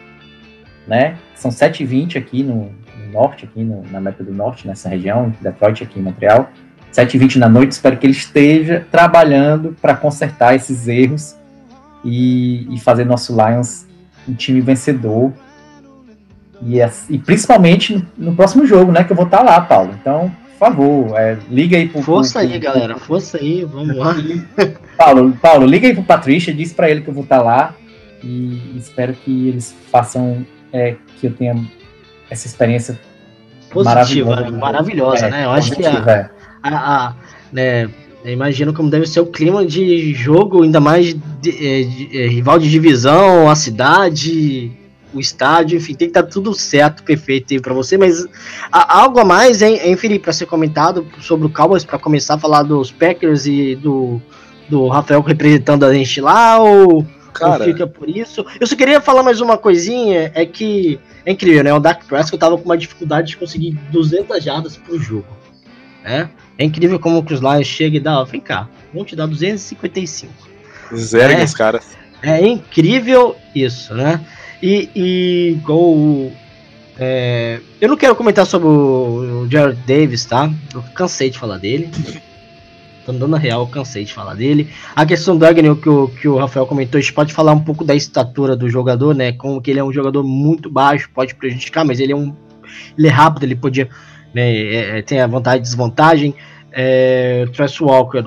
[0.88, 1.18] né?
[1.36, 2.74] São 7h20 aqui no,
[3.12, 6.50] norte, aqui no, na América do Norte, nessa região, Detroit, aqui em Montreal.
[6.94, 11.36] 7h20 da noite, espero que ele esteja trabalhando para consertar esses erros
[12.04, 13.86] e, e, fazer nosso Lions
[14.28, 15.32] um time vencedor.
[16.62, 19.04] E, e principalmente no, no, próximo jogo, né?
[19.04, 19.96] Que eu vou estar tá lá, Paulo.
[20.00, 22.02] Então, por favor, é, liga aí pro.
[22.02, 22.98] Força pro, aí, pro, galera.
[22.98, 24.16] Força aí, vamos lá.
[24.98, 27.76] Paulo, Paulo, liga aí pro Patrícia, diz para ele que eu vou estar tá lá.
[28.24, 31.56] E espero que eles façam é, que eu tenha
[32.32, 32.98] essa experiência
[33.70, 35.46] positiva, maravilhosa, maravilhosa é, né?
[35.46, 36.30] Eu acho que a, é
[36.64, 37.16] a, a
[37.52, 37.90] né,
[38.26, 42.58] imagino como deve ser o clima de jogo, ainda mais de, é, de, é, rival
[42.58, 44.72] de divisão, a cidade,
[45.14, 47.98] o estádio, enfim, tem que estar tudo certo, perfeito aí para você.
[47.98, 48.26] Mas
[48.72, 52.36] há algo a mais, hein, hein Felipe, para ser comentado sobre o Cowboys, para começar
[52.36, 54.22] a falar dos Packers e do,
[54.70, 57.58] do Rafael representando a gente lá, ou, Cara...
[57.58, 58.46] ou fica por isso?
[58.58, 61.74] Eu só queria falar mais uma coisinha, é que é incrível, né?
[61.74, 65.28] O Dark Prescott tava com uma dificuldade de conseguir 200 jardas pro jogo,
[66.04, 66.30] né?
[66.58, 70.32] É incrível como o Chris Lions chega e dá, vem cá, vamos te dar 255.
[70.96, 71.98] Zero é, os caras.
[72.22, 74.20] É incrível isso, né?
[74.62, 76.32] E, e igual
[76.98, 80.52] é, eu não quero comentar sobre o Jared Davis, tá?
[80.74, 81.90] Eu cansei de falar dele.
[83.20, 84.70] Tô real, cansei de falar dele.
[84.96, 87.60] A questão do Agnew que o, que o Rafael comentou, a gente pode falar um
[87.60, 89.32] pouco da estatura do jogador, né?
[89.32, 92.34] Como que ele é um jogador muito baixo, pode prejudicar, mas ele é um.
[92.98, 93.90] Ele é rápido, ele podia.
[94.34, 96.36] Né, é, é tem a vantagem e desvantagem.
[96.72, 98.24] É, Trace Walker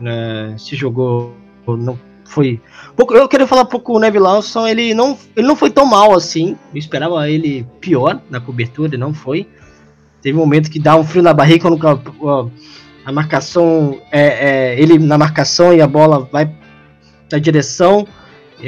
[0.00, 1.34] né, se jogou,
[1.66, 1.98] não
[2.32, 2.60] foi.
[2.98, 6.14] Eu queria falar um pouco o Neville Lawson, ele não, ele não foi tão mal
[6.14, 6.56] assim.
[6.72, 9.46] Eu esperava ele pior na cobertura, ele não foi.
[10.20, 11.78] Teve um momento que dá um frio na barriga quando
[13.04, 14.20] a marcação é,
[14.74, 16.50] é, ele na marcação e a bola vai
[17.30, 18.06] na direção,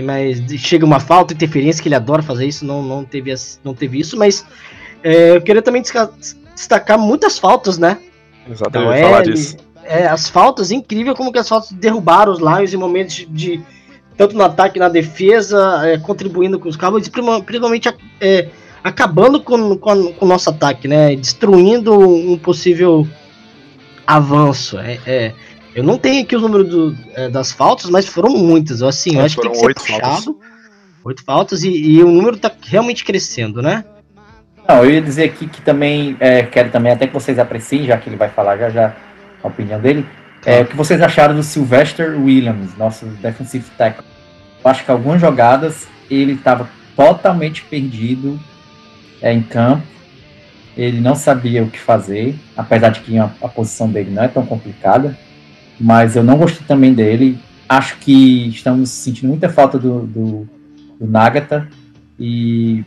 [0.03, 4.01] mas chega uma falta, interferência que ele adora fazer isso, não, não teve não teve
[4.01, 4.45] isso, mas
[5.03, 5.83] é, eu queria também
[6.55, 7.99] destacar muitas faltas, né?
[8.51, 9.57] Exatamente, então, falar disso.
[9.85, 13.63] É, as faltas, incrível como que as faltas derrubaram os Lions em momentos de, de
[14.17, 18.49] tanto no ataque na defesa, é, contribuindo com os Cowboys, principalmente é,
[18.83, 21.15] acabando com, com, com, o nosso ataque, né?
[21.15, 23.07] Destruindo um possível
[24.07, 24.79] avanço.
[24.79, 25.33] É, é,
[25.75, 28.83] eu não tenho aqui os números do, é, das faltas, mas foram muitas.
[28.83, 30.01] Assim, eu acho que tem que ser puxado.
[30.01, 30.55] Faltas.
[31.05, 33.85] Oito faltas e, e, o número está realmente crescendo, né?
[34.67, 37.99] Não, eu ia dizer aqui que também é, quero também até que vocês apreciem, já
[37.99, 38.97] que ele vai falar já já
[39.43, 40.07] a opinião dele.
[40.47, 44.05] É, o que vocês acharam do Sylvester Williams, nosso defensive tackle?
[44.65, 48.41] Eu acho que algumas jogadas ele estava totalmente perdido
[49.21, 49.94] é, em campo.
[50.77, 54.29] Ele não sabia o que fazer, apesar de que a, a posição dele não é
[54.29, 55.17] tão complicada.
[55.79, 57.39] Mas eu não gostei também dele.
[57.69, 60.49] Acho que estamos sentindo muita falta do, do,
[61.01, 61.69] do Nagata.
[62.19, 62.85] E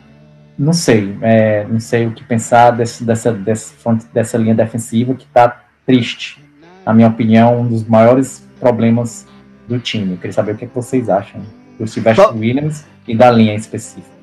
[0.58, 3.74] não sei, é, não sei o que pensar desse, dessa, dessa,
[4.14, 6.42] dessa linha defensiva que está triste
[6.88, 9.28] na minha opinião, um dos maiores problemas
[9.68, 10.14] do time.
[10.14, 11.42] Eu queria saber o que, é que vocês acham
[11.78, 12.34] do Sylvester.
[12.34, 14.17] Williams e da linha específica.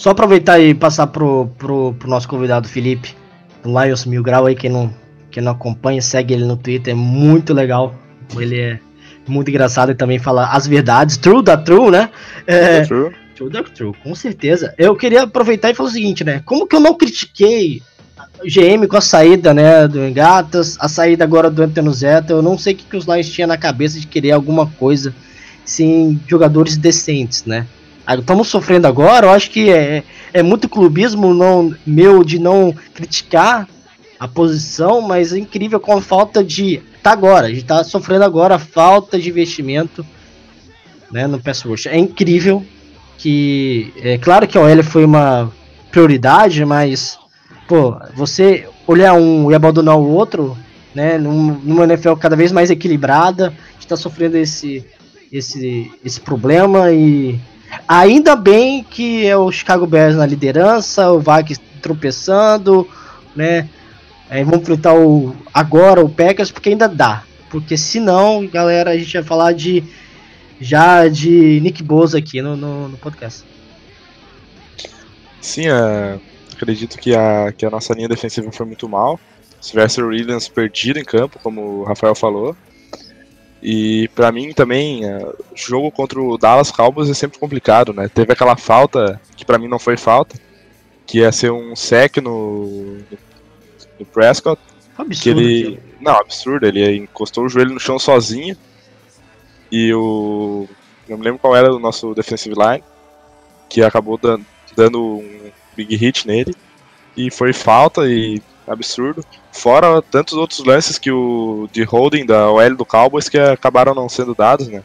[0.00, 3.14] Só aproveitar e passar pro, pro, pro nosso convidado Felipe,
[3.62, 4.90] do Lions Mil Grau aí, quem não,
[5.30, 7.94] quem não acompanha, segue ele no Twitter, é muito legal.
[8.34, 8.80] Ele é
[9.28, 12.08] muito engraçado e também fala as verdades, true da true, né?
[12.46, 13.14] É, true.
[13.36, 14.74] True da true, com certeza.
[14.78, 16.40] Eu queria aproveitar e falar o seguinte, né?
[16.46, 17.82] Como que eu não critiquei
[18.42, 22.56] GM com a saída, né, do Engatas, a saída agora do Antônio Zeta, eu não
[22.56, 25.14] sei o que, que os Lions tinham na cabeça de querer alguma coisa
[25.62, 27.66] sem jogadores decentes, né?
[28.18, 33.68] Estamos sofrendo agora, eu acho que é, é muito clubismo não, meu de não criticar
[34.18, 36.82] a posição, mas é incrível com a falta de.
[37.02, 40.04] Tá agora, a gente tá sofrendo agora a falta de investimento
[41.10, 41.86] né, no pass rush.
[41.86, 42.64] É incrível
[43.16, 43.92] que.
[43.96, 45.50] É claro que a OL foi uma
[45.90, 47.18] prioridade, mas
[47.66, 50.56] pô, você olhar um e abandonar o outro,
[50.94, 54.84] né, numa NFL cada vez mais equilibrada, a gente tá sofrendo esse,
[55.32, 57.40] esse, esse problema e
[57.86, 62.88] ainda bem que é o Chicago Bears na liderança, o Vikings tropeçando,
[63.34, 63.68] né,
[64.28, 69.12] é, vamos enfrentar o, agora o Packers porque ainda dá, porque senão, galera, a gente
[69.12, 69.84] vai falar de
[70.60, 73.44] já de Nick Bosa aqui no, no, no podcast.
[75.40, 76.18] Sim, é,
[76.52, 79.18] acredito que a, que a nossa linha defensiva foi muito mal.
[79.60, 82.56] Sylvester Williams perdido em campo, como o Rafael falou.
[83.62, 88.08] E para mim também, é, jogo contra o Dallas Cowboys é sempre complicado, né?
[88.08, 90.36] Teve aquela falta, que para mim não foi falta,
[91.06, 92.98] que ia ser um sec no,
[93.98, 94.60] no Prescott.
[94.96, 95.22] Absurdo.
[95.22, 98.56] Que ele, não, absurdo, ele encostou o joelho no chão sozinho.
[99.70, 100.66] E o.
[101.08, 102.82] Não me lembro qual era o nosso defensive line,
[103.68, 106.54] que acabou dando, dando um big hit nele.
[107.16, 109.24] E foi falta e absurdo.
[109.52, 114.08] Fora tantos outros lances que o de holding da OL do Cowboys que acabaram não
[114.08, 114.82] sendo dados, né?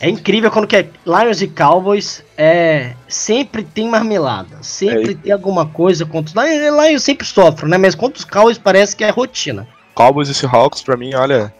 [0.00, 5.32] É incrível quando que é Lions e Cowboys é sempre tem marmelada, sempre é, tem
[5.32, 7.78] alguma coisa contra os Lions, Lions sempre sofre, né?
[7.78, 9.66] Mas contra os Cowboys parece que é rotina.
[9.94, 11.54] Cowboys e Seahawks para mim, olha,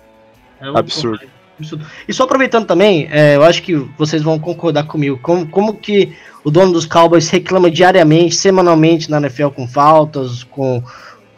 [0.61, 1.21] é um absurdo.
[2.09, 6.13] E só aproveitando também, é, eu acho que vocês vão concordar comigo, como, como que
[6.43, 10.83] o dono dos Cowboys reclama diariamente, semanalmente na NFL com faltas, com,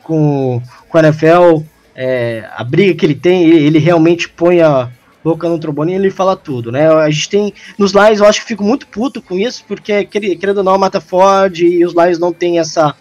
[0.04, 1.62] com, com a NFL,
[1.96, 4.88] é, a briga que ele tem, ele, ele, realmente põe a
[5.24, 6.88] boca no trombone e ele fala tudo, né?
[6.88, 10.58] A gente tem, nos Lions eu acho que fico muito puto com isso, porque querendo
[10.58, 12.94] ou não, mata Ford e os Lions não tem essa,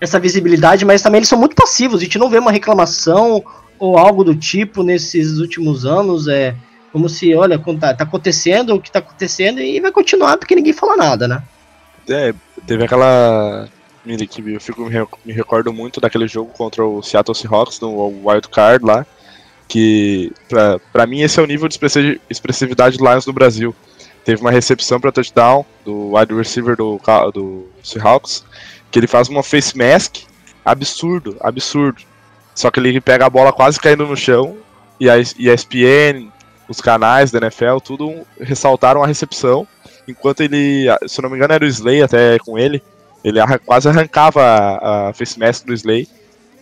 [0.00, 3.42] essa visibilidade, mas também eles são muito passivos, a gente não vê uma reclamação
[3.78, 6.54] ou algo do tipo nesses últimos anos, é
[6.92, 10.72] como se, olha, tá, tá acontecendo o que tá acontecendo e vai continuar porque ninguém
[10.72, 11.42] fala nada, né?
[12.08, 12.32] É,
[12.66, 13.68] teve aquela.
[14.06, 14.88] Eu fico,
[15.24, 19.06] me recordo muito daquele jogo contra o Seattle Seahawks no Wild Card lá.
[19.68, 20.32] Que,
[20.92, 21.78] pra mim, esse é o nível de
[22.30, 23.74] expressividade do Lions no Brasil.
[24.24, 27.00] Teve uma recepção para touchdown do wide receiver do,
[27.32, 28.44] do Seahawks,
[28.90, 30.18] que ele faz uma face mask
[30.64, 32.02] absurdo, absurdo.
[32.54, 34.56] Só que ele pega a bola quase caindo no chão
[34.98, 36.30] e a ESPN,
[36.68, 39.66] os canais da NFL, tudo ressaltaram a recepção,
[40.08, 42.82] enquanto ele, se eu não me engano era o Slay até com ele,
[43.24, 46.08] ele quase arrancava a, a face mask do Slay,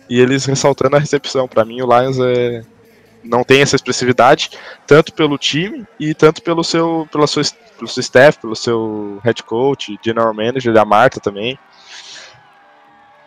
[0.09, 1.47] e eles ressaltando a recepção.
[1.47, 2.63] Para mim o Lions é,
[3.23, 4.51] não tem essa expressividade,
[4.85, 7.43] tanto pelo time e tanto pelo seu, pela sua,
[7.77, 11.57] pelo seu staff, pelo seu head coach, general manager, da Marta também.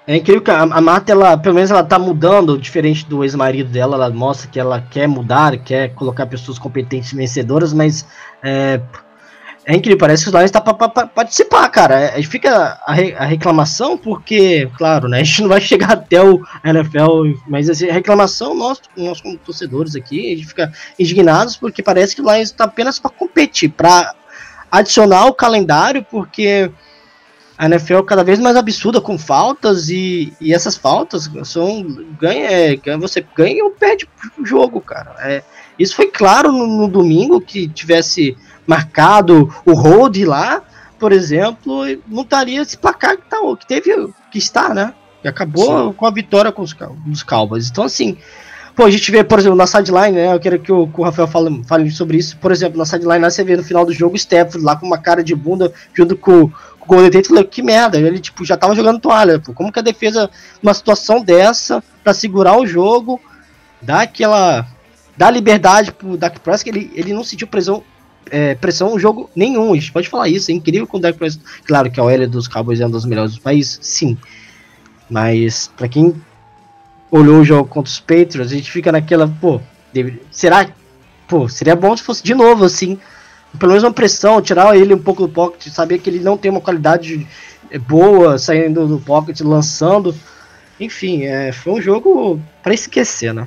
[0.07, 3.69] É incrível que a, a Marta, ela, pelo menos ela tá mudando, diferente do ex-marido
[3.71, 8.07] dela, ela mostra que ela quer mudar, quer colocar pessoas competentes vencedoras, mas
[8.43, 8.81] é,
[9.69, 12.01] é incrível, parece que os Lions está para participar, cara.
[12.01, 16.23] É, fica a, re, a, reclamação, porque, claro, né, a gente não vai chegar até
[16.23, 21.55] o NFL, mas assim, a reclamação, nós, nós como torcedores aqui, a gente fica indignados,
[21.55, 24.15] porque parece que o Lions está apenas para competir, para
[24.73, 26.71] adicionar o calendário, porque
[27.59, 31.83] a NFL é cada vez mais absurda com faltas e, e essas faltas são
[32.19, 34.09] ganha, é, você ganha ou perde
[34.39, 35.15] o jogo, cara.
[35.19, 35.43] É,
[35.79, 38.37] isso foi claro no, no, domingo que tivesse
[38.69, 40.63] marcado o hold lá,
[40.99, 44.95] por exemplo, não estaria esse placar que, tá, que teve que está, né?
[45.23, 45.93] Que acabou Sim.
[45.95, 46.77] com a vitória com os,
[47.11, 47.69] os Cowboys.
[47.69, 48.17] Então assim,
[48.77, 50.33] pô, a gente vê, por exemplo, na sideline, né?
[50.33, 52.37] Eu quero que o, que o Rafael fale, fale sobre isso.
[52.37, 54.99] Por exemplo, na sideline, você vê no final do jogo o Stafford lá com uma
[54.99, 56.53] cara de bunda junto com
[56.89, 59.53] Golden Tate falou, que merda, ele tipo, já tava jogando toalha, pô.
[59.53, 60.31] como que a defesa,
[60.63, 63.21] numa situação dessa, para segurar o jogo,
[63.83, 64.67] dá aquela,
[65.15, 67.85] dá liberdade pro Dak Prescott, ele, ele não sentiu pressão,
[68.31, 71.19] é, pressão no jogo nenhum, a gente pode falar isso, é incrível com o Dak
[71.19, 74.17] Prescott, claro que a OL dos Cowboys é um dos melhores do país, sim,
[75.09, 76.15] mas para quem
[77.11, 79.61] olhou o jogo contra os Patriots, a gente fica naquela, pô,
[79.93, 80.69] deve, será,
[81.27, 82.99] pô, seria bom se fosse de novo, assim,
[83.59, 86.51] pelo menos uma pressão, tirar ele um pouco do pocket, saber que ele não tem
[86.51, 87.27] uma qualidade
[87.87, 90.15] boa saindo do pocket, lançando.
[90.79, 93.47] Enfim, é, foi um jogo para esquecer, né?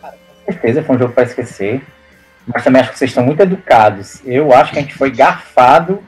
[0.00, 1.82] Com certeza foi um jogo para esquecer.
[2.46, 4.20] Mas também acho que vocês estão muito educados.
[4.24, 6.02] Eu acho que a gente foi garfado.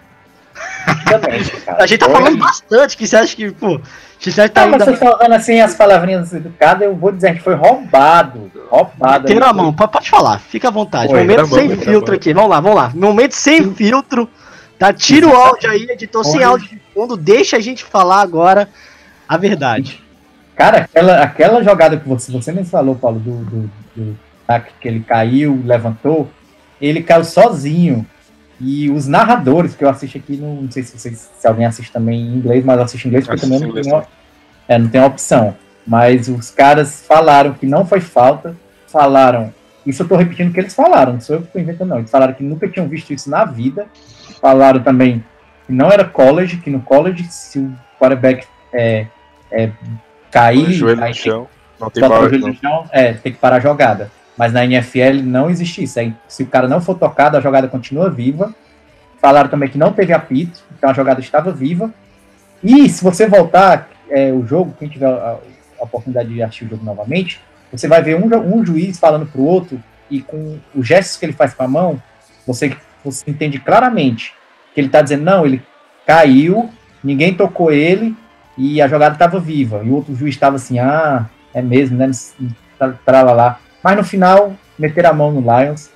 [1.78, 3.80] a gente tá falando bastante, que você acha que, pô,
[4.18, 4.78] você tá ainda...
[4.78, 8.51] vocês estão assim as palavrinhas educadas, eu vou dizer que foi roubado.
[8.70, 9.26] Roubado.
[9.26, 11.09] Tem a mão, pode falar, fica à vontade.
[11.09, 12.93] Foi, Momento sem bom, filtro aqui, vamos lá, vamos lá.
[12.95, 14.28] Momento sem filtro.
[14.78, 18.68] Tá, tira o áudio aí, editor sem áudio de fundo, deixa a gente falar agora
[19.28, 20.03] a verdade.
[20.55, 24.18] Cara, aquela, aquela jogada que você, você mesmo falou, Paulo, do, do, do
[24.80, 26.30] que ele caiu, levantou,
[26.80, 28.07] ele caiu sozinho.
[28.59, 31.92] E os narradores que eu assisto aqui, não, não sei se, vocês, se alguém assiste
[31.92, 34.07] também em inglês, mas eu assisto em inglês porque também não tem, uma,
[34.66, 35.57] é, não tem opção.
[35.86, 38.57] Mas os caras falaram que não foi falta,
[38.88, 39.53] falaram.
[39.84, 41.99] Isso eu tô repetindo o que eles falaram, não sou eu que tô inventando, não.
[41.99, 43.86] Eles falaram que nunca tinham visto isso na vida.
[44.40, 45.24] Falaram também
[45.66, 49.07] que não era college, que no college, se o quarterback é,
[49.51, 49.70] é,
[50.30, 50.72] cair.
[50.72, 54.11] Joelho no chão, não tem power, no chão, é, tem que parar a jogada.
[54.37, 55.99] Mas na NFL não existe isso.
[55.99, 58.55] É, se o cara não for tocado, a jogada continua viva.
[59.20, 61.93] Falaram também que não teve apito, então a jogada estava viva.
[62.62, 65.39] E se você voltar é, o jogo, quem tiver a,
[65.80, 67.41] a, oportunidade de assistir o jogo novamente,
[67.72, 71.24] você vai ver um, um juiz falando para o outro e com os gestos que
[71.24, 72.01] ele faz com a mão,
[72.47, 74.34] você, você entende claramente
[74.74, 75.62] que ele está dizendo, não, ele
[76.07, 76.70] caiu,
[77.03, 78.14] ninguém tocou ele
[78.57, 79.82] e a jogada estava viva.
[79.84, 82.11] E o outro juiz estava assim, ah, é mesmo, né?
[83.05, 83.61] Pra lá, lá.
[83.87, 85.91] Mas no final, meteram a mão no Lions,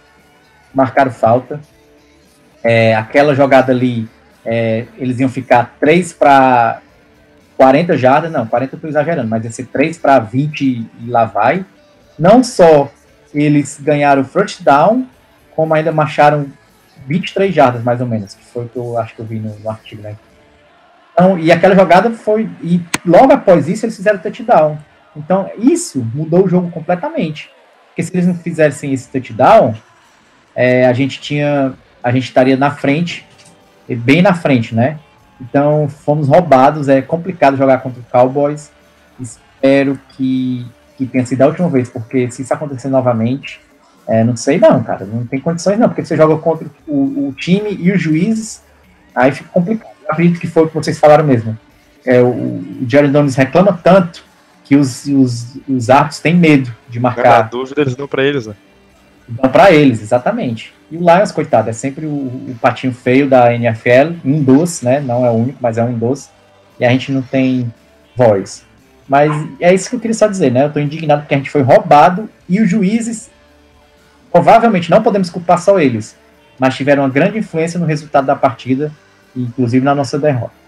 [0.72, 1.60] marcaram falta.
[2.62, 4.08] É, aquela jogada ali,
[4.46, 6.82] é, eles iam ficar 3 para
[7.56, 11.24] 40 jardas, não, 40 eu estou exagerando, mas ia ser 3 para 20 e lá
[11.24, 11.66] vai.
[12.16, 12.88] Não só
[13.34, 15.04] eles ganharam o first down,
[15.56, 16.46] como ainda marcharam
[17.08, 19.58] 23 jardas, mais ou menos, que foi o que eu acho que eu vi no,
[19.58, 20.14] no artigo, né?
[21.12, 22.48] Então, e aquela jogada foi.
[22.62, 24.78] E logo após isso, eles fizeram touchdown.
[25.16, 27.50] Então, isso mudou o jogo completamente.
[27.90, 29.74] Porque se eles não fizessem esse touchdown,
[30.54, 31.74] é, a gente tinha.
[32.02, 33.26] A gente estaria na frente,
[33.88, 34.98] bem na frente, né?
[35.40, 38.70] Então fomos roubados, é complicado jogar contra o Cowboys.
[39.20, 40.66] Espero que,
[40.96, 43.60] que tenha sido a última vez, porque se isso acontecer novamente,
[44.06, 45.04] é, não sei não, cara.
[45.04, 48.62] Não tem condições não, porque você joga contra o, o time e os juízes,
[49.14, 49.92] aí fica complicado.
[50.02, 51.56] Eu acredito que foi o que vocês falaram mesmo.
[52.04, 54.24] É, o, o Jerry Donis reclama tanto
[54.70, 57.42] que os, os, os árbitros têm medo de marcar.
[57.42, 58.54] Na dúvida, eles dão para eles, né?
[59.26, 60.72] Dão para eles, exatamente.
[60.88, 65.00] E o Lions, coitado, é sempre o, o patinho feio da NFL, um dos, né?
[65.00, 66.30] Não é o único, mas é um dos.
[66.78, 67.74] E a gente não tem
[68.14, 68.64] voz.
[69.08, 70.66] Mas é isso que eu queria só dizer, né?
[70.66, 73.28] Eu tô indignado porque a gente foi roubado e os juízes,
[74.30, 76.16] provavelmente não podemos culpar só eles,
[76.60, 78.92] mas tiveram uma grande influência no resultado da partida,
[79.34, 80.60] inclusive na nossa derrota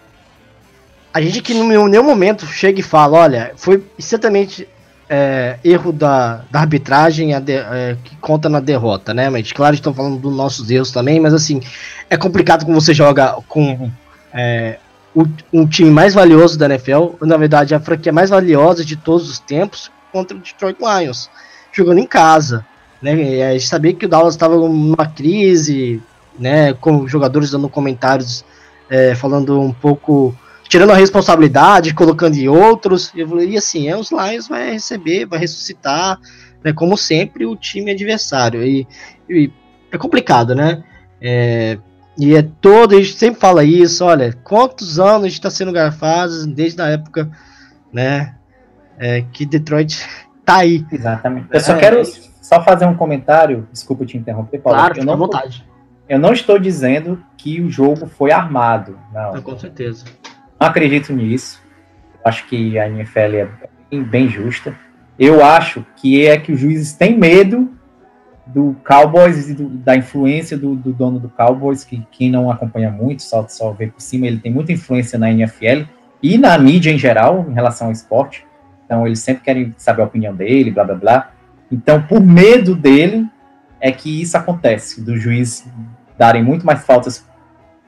[1.13, 4.67] a gente que em nenhum momento chega e fala, olha, foi certamente
[5.09, 9.29] é, erro da, da arbitragem de, é, que conta na derrota, né?
[9.29, 11.61] Mas claro, estão falando dos nossos erros também, mas assim,
[12.09, 13.91] é complicado quando você joga com
[14.33, 14.79] é,
[15.15, 19.29] o, um time mais valioso da NFL, na verdade a franquia mais valiosa de todos
[19.29, 21.29] os tempos, contra o Detroit Lions,
[21.73, 22.65] jogando em casa.
[23.03, 23.15] Né?
[23.17, 26.01] E a gente sabia que o Dallas estava numa crise,
[26.39, 26.73] né?
[26.75, 28.45] Com jogadores dando comentários
[28.89, 30.35] é, falando um pouco
[30.73, 33.13] tirando a responsabilidade, colocando em outros.
[33.15, 36.19] Eu falei, e assim, é, os Lions vai receber, vai ressuscitar,
[36.65, 38.65] né, como sempre, o time adversário.
[38.65, 38.89] E,
[39.29, 39.53] e
[39.91, 40.83] é complicado, né?
[41.21, 41.77] É,
[42.19, 45.73] e é todo, a gente sempre fala isso, olha, quantos anos a gente está sendo
[45.73, 47.31] garfado desde a época,
[47.93, 48.35] né,
[48.99, 50.03] é, que Detroit
[50.43, 50.87] tá aí.
[50.91, 51.49] Exatamente.
[51.53, 52.03] Eu só é, quero
[52.41, 54.79] só fazer um comentário, desculpa te interromper, Paulo.
[54.79, 55.67] Claro, eu não, vontade.
[56.09, 59.43] Eu não estou dizendo que o jogo foi armado, não.
[59.43, 60.07] com certeza.
[60.63, 61.61] Não acredito nisso.
[62.25, 63.49] Acho que a NFL é
[63.91, 64.73] bem, bem justa.
[65.19, 67.69] Eu acho que é que os juízes têm medo
[68.47, 72.93] do Cowboys e do, da influência do, do, dono do Cowboys, que quem não acompanha
[72.93, 75.83] muito, só, só vê por cima, ele tem muita influência na NFL
[76.23, 78.47] e na mídia em geral, em relação ao esporte.
[78.85, 81.31] Então, eles sempre querem saber a opinião dele, blá blá blá.
[81.73, 83.27] Então, por medo dele,
[83.81, 85.69] é que isso acontece, do juiz
[86.17, 87.27] darem muito mais faltas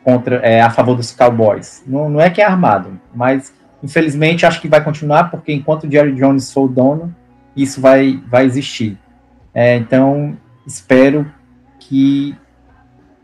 [0.04, 1.82] contra, é, a favor dos Cowboys.
[1.86, 3.52] Não, não é que é armado, mas
[3.82, 7.14] infelizmente acho que vai continuar, porque enquanto o Jerry Jones for o dono,
[7.56, 8.98] isso vai, vai existir.
[9.52, 10.36] É, então,
[10.66, 11.30] espero
[11.78, 12.36] que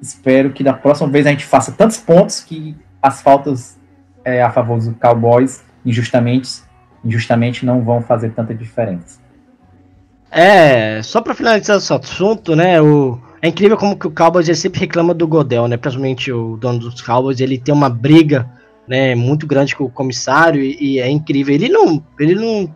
[0.00, 3.78] espero que da próxima vez a gente faça tantos pontos que as faltas
[4.24, 6.62] é, a favor dos Cowboys injustamente,
[7.04, 9.20] injustamente não vão fazer tanta diferença.
[10.30, 14.80] É, só para finalizar esse assunto, né, o, é incrível como que o Cowboys sempre
[14.80, 18.48] reclama do Godel, né, principalmente o dono dos Cowboys, ele tem uma briga,
[18.86, 22.74] né, muito grande com o comissário e, e é incrível, ele não, ele não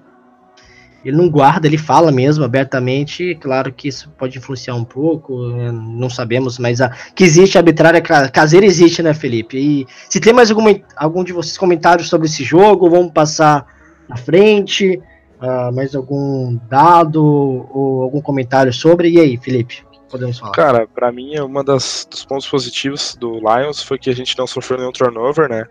[1.05, 3.35] ele não guarda, ele fala mesmo abertamente.
[3.35, 8.01] Claro que isso pode influenciar um pouco, né, não sabemos, mas a, que existe arbitrária
[8.01, 9.59] caseira existe, né, Felipe?
[9.59, 10.65] E se tem mais algum,
[10.97, 13.67] algum de vocês comentários sobre esse jogo, vamos passar
[14.09, 14.99] na frente.
[15.35, 19.11] Uh, mais algum dado ou algum comentário sobre?
[19.11, 19.85] E aí, Felipe?
[20.15, 20.53] Podemos falar.
[20.53, 24.47] Cara, para mim, uma das dos pontos positivos do Lions foi que a gente não
[24.47, 25.65] sofreu nenhum turnover, né?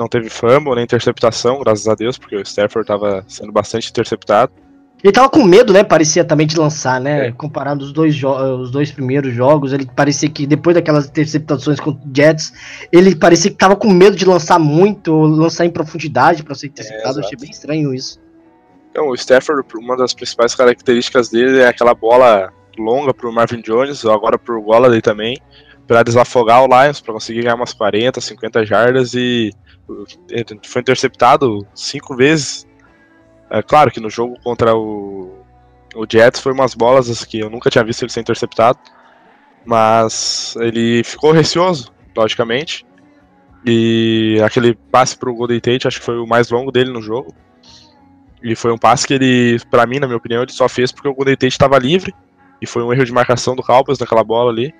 [0.00, 4.50] Não teve fumble nem interceptação, graças a Deus, porque o Stafford estava sendo bastante interceptado.
[5.02, 5.84] Ele tava com medo, né?
[5.84, 7.26] Parecia também de lançar, né?
[7.26, 7.32] É.
[7.32, 12.00] Comparado os dois, os dois primeiros jogos, ele parecia que depois daquelas interceptações com o
[12.16, 12.54] Jets,
[12.90, 17.18] ele parecia que tava com medo de lançar muito, lançar em profundidade para ser interceptado.
[17.18, 18.18] É, Eu achei bem estranho isso.
[18.90, 24.04] Então, o Stafford, uma das principais características dele é aquela bola longa pro Marvin Jones,
[24.04, 25.38] agora pro Golladay também,
[25.86, 29.52] para desafogar o Lions, para conseguir ganhar umas 40, 50 jardas e
[30.62, 32.66] foi interceptado cinco vezes
[33.50, 35.32] é claro que no jogo contra o,
[35.94, 38.78] o Jets foi umas bolas que eu nunca tinha visto ele ser interceptado,
[39.64, 42.84] mas ele ficou receoso, logicamente.
[43.64, 47.32] E aquele passe pro Golden Tate acho que foi o mais longo dele no jogo.
[48.42, 51.08] E foi um passe que ele, para mim, na minha opinião, ele só fez porque
[51.08, 52.12] o Golden Tate estava livre.
[52.60, 54.74] E foi um erro de marcação do Cowboys naquela bola ali.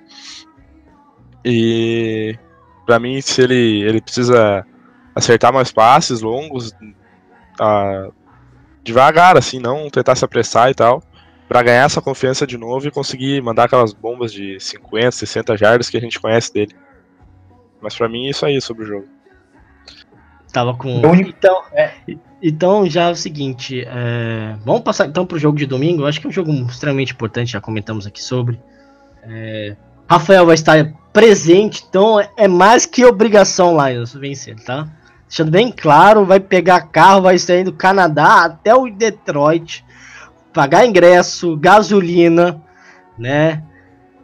[1.44, 2.38] E
[2.86, 4.66] para mim, se ele, ele precisa
[5.14, 6.72] acertar mais passes longos,
[7.60, 8.08] a,
[8.82, 11.02] devagar, assim, não tentar se apressar e tal,
[11.48, 15.90] para ganhar essa confiança de novo e conseguir mandar aquelas bombas de 50, 60 jardas
[15.90, 16.74] que a gente conhece dele.
[17.80, 19.13] Mas para mim, isso aí sobre o jogo.
[20.54, 21.02] Tava com.
[21.16, 21.90] Então, é,
[22.40, 23.84] então já é o seguinte.
[23.84, 26.02] É, vamos passar então pro jogo de domingo.
[26.02, 28.60] Eu acho que é um jogo extremamente importante, já comentamos aqui sobre.
[29.24, 29.74] É,
[30.08, 34.86] Rafael vai estar presente, então é mais que obrigação lá vencer, tá?
[35.26, 39.84] Deixando bem claro, vai pegar carro, vai sair do Canadá até o Detroit,
[40.52, 42.62] pagar ingresso, gasolina,
[43.18, 43.60] né?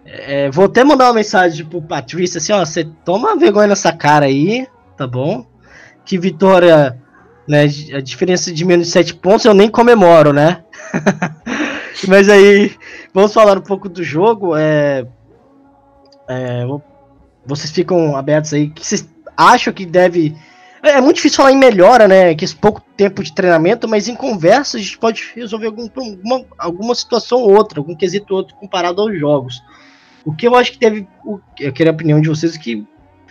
[0.05, 4.26] É, vou até mandar uma mensagem pro Patrícia assim, ó, você toma vergonha nessa cara
[4.26, 5.50] aí, tá bom?
[6.05, 7.01] Que vitória,
[7.47, 7.63] né,
[7.95, 10.65] a diferença de menos de 7 pontos eu nem comemoro, né?
[12.09, 12.75] Mas aí,
[13.13, 15.07] vamos falar um pouco do jogo, é,
[16.29, 16.65] é
[17.45, 20.35] vocês ficam abertos aí, que vocês acham que deve
[20.83, 22.35] é, é muito difícil falar em melhora, né?
[22.35, 26.45] Que esse pouco tempo de treinamento, mas em conversa a gente pode resolver algum, alguma,
[26.59, 29.63] alguma situação ou outra, algum quesito outro comparado aos jogos.
[30.25, 31.07] O que eu acho que deve.
[31.59, 32.87] Eu queria a opinião de vocês que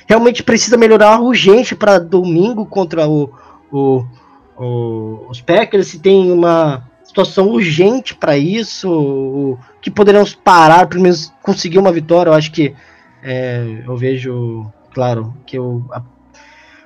[0.09, 3.31] realmente precisa melhorar urgente para domingo contra o,
[3.71, 4.03] o,
[4.57, 5.87] o, os Packers.
[5.87, 12.31] Se tem uma situação urgente para isso, que poderemos parar, pelo menos conseguir uma vitória.
[12.31, 12.73] Eu acho que
[13.21, 16.01] é, eu vejo, claro, que eu, a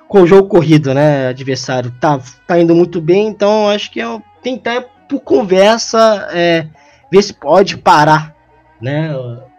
[0.06, 1.28] com o jogo corrido, né?
[1.28, 6.68] Adversário tá, tá indo muito bem, então acho que é tentar por conversa é,
[7.10, 8.32] ver se pode parar,
[8.80, 9.10] né?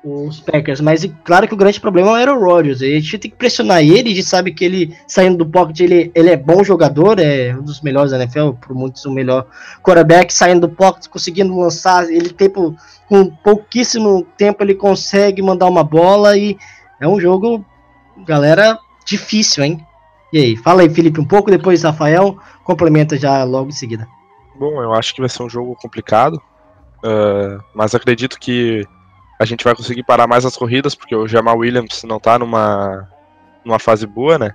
[0.07, 2.79] Os Packers, mas claro que o grande problema era o Rodgers.
[2.79, 6.11] A gente tem que pressionar ele, a gente sabe que ele saindo do pocket, ele,
[6.13, 9.47] ele é bom jogador, é um dos melhores da NFL, por muitos o melhor
[9.81, 12.75] quarterback, saindo do pocket, conseguindo lançar, ele tem com
[13.43, 16.55] pouquíssimo tempo ele consegue mandar uma bola e
[17.01, 17.65] é um jogo,
[18.27, 18.77] galera,
[19.07, 19.83] difícil, hein?
[20.31, 24.07] E aí, fala aí, Felipe, um pouco, depois Rafael, complementa já logo em seguida.
[24.55, 26.35] Bom, eu acho que vai ser um jogo complicado,
[26.97, 28.85] uh, mas acredito que
[29.37, 33.09] a gente vai conseguir parar mais as corridas, porque o Jamal Williams não tá numa,
[33.63, 34.53] numa fase boa, né?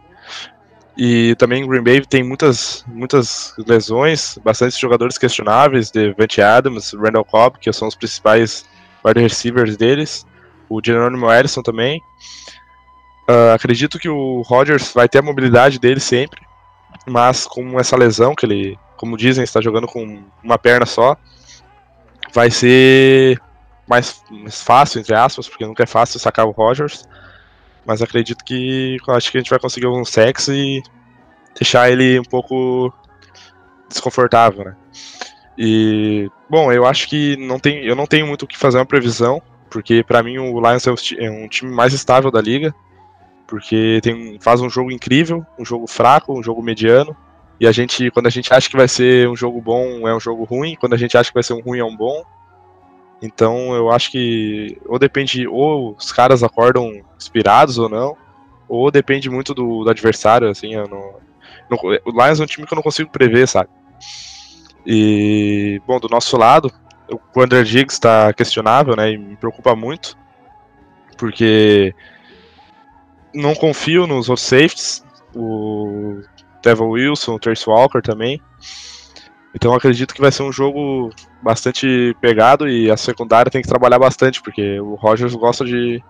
[0.96, 7.58] E também Green Bay tem muitas, muitas lesões, bastante jogadores questionáveis, Devante Adams, Randall Cobb,
[7.58, 8.66] que são os principais
[9.04, 10.26] wide receivers deles,
[10.68, 12.02] o Geronimo Ellison também.
[13.28, 16.40] Uh, acredito que o Rodgers vai ter a mobilidade dele sempre,
[17.06, 21.16] mas com essa lesão que ele, como dizem, está jogando com uma perna só,
[22.32, 23.40] vai ser
[23.90, 27.08] mais, mais fácil, entre aspas, porque nunca é fácil sacar o Rodgers.
[27.84, 30.80] Mas acredito que acho que a gente vai conseguir alguns sacks e
[31.56, 32.92] deixar ele um pouco
[33.88, 34.76] desconfortável, né?
[35.58, 38.86] E bom, eu acho que não tem, eu não tenho muito o que fazer uma
[38.86, 42.72] previsão, porque para mim o Lions é um time mais estável da liga,
[43.46, 47.16] porque tem, faz um jogo incrível, um jogo fraco, um jogo mediano,
[47.58, 50.20] e a gente, quando a gente acha que vai ser um jogo bom, é um
[50.20, 52.24] jogo ruim, quando a gente acha que vai ser um ruim, é um bom.
[53.22, 58.16] Então eu acho que ou depende, ou os caras acordam inspirados ou não,
[58.68, 61.14] ou depende muito do, do adversário, assim, não,
[61.68, 63.68] não, o Lions é um time que eu não consigo prever, sabe?
[64.86, 66.72] E, bom, do nosso lado,
[67.34, 70.16] o Andrew Diggs está questionável, né, e me preocupa muito,
[71.18, 71.94] porque
[73.34, 75.04] não confio nos outros safeties,
[75.34, 76.22] o
[76.62, 78.40] Devil Wilson, o Trace Walker também,
[79.54, 81.10] então acredito que vai ser um jogo
[81.42, 86.02] bastante pegado e a secundária tem que trabalhar bastante, porque o Rogers gosta de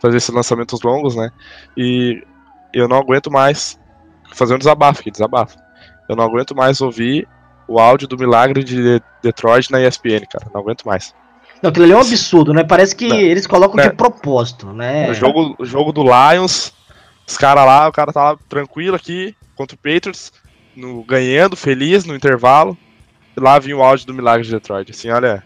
[0.00, 1.30] fazer esses lançamentos longos, né?
[1.76, 2.22] E
[2.72, 3.78] eu não aguento mais
[4.34, 5.56] fazer um desabafo aqui, desabafo.
[6.08, 7.28] Eu não aguento mais ouvir
[7.68, 10.50] o áudio do milagre de Detroit na ESPN, cara.
[10.52, 11.14] Não aguento mais.
[11.62, 12.64] Não, aquilo ali é um absurdo, né?
[12.64, 15.10] Parece que não, eles colocam de propósito, né?
[15.10, 16.74] O jogo, o jogo do Lions,
[17.26, 20.32] os caras lá, o cara tá lá tranquilo aqui contra o Patriots
[20.76, 22.76] no, ganhando, feliz no intervalo.
[23.36, 24.90] Lá vinha o áudio do Milagre de Detroit.
[24.90, 25.42] Assim, olha.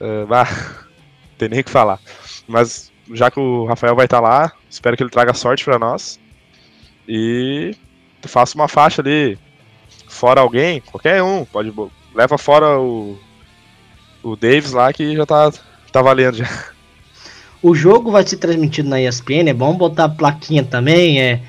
[0.00, 0.48] Uh, bah,
[1.38, 2.00] tem nem o que falar.
[2.46, 5.78] Mas já que o Rafael vai estar tá lá, espero que ele traga sorte para
[5.78, 6.18] nós.
[7.08, 7.74] E
[8.22, 9.38] faça uma faixa ali.
[10.08, 11.72] Fora alguém, qualquer um, pode.
[12.14, 13.18] Leva fora o.
[14.22, 15.50] O Davis lá que já tá,
[15.90, 16.48] tá valendo já.
[17.62, 21.42] O jogo vai ser transmitido na ESPN, é bom botar a plaquinha também, é.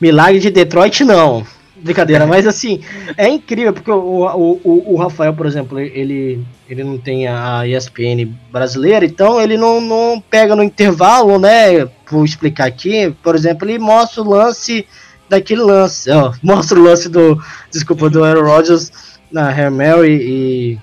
[0.00, 1.46] Milagre de Detroit não.
[1.78, 2.80] Brincadeira, mas assim,
[3.16, 8.34] é incrível, porque o, o, o, Rafael, por exemplo, ele, ele não tem a ESPN
[8.50, 11.86] brasileira, então ele não, não pega no intervalo, né?
[12.10, 14.86] Vou explicar aqui, por exemplo, ele mostra o lance
[15.28, 17.38] daquele lance, ó, mostra o lance do,
[17.70, 18.90] desculpa, do Aaron Rodgers
[19.30, 20.78] na Hair Mary e.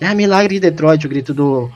[0.00, 1.70] É milagre de Detroit, o grito do,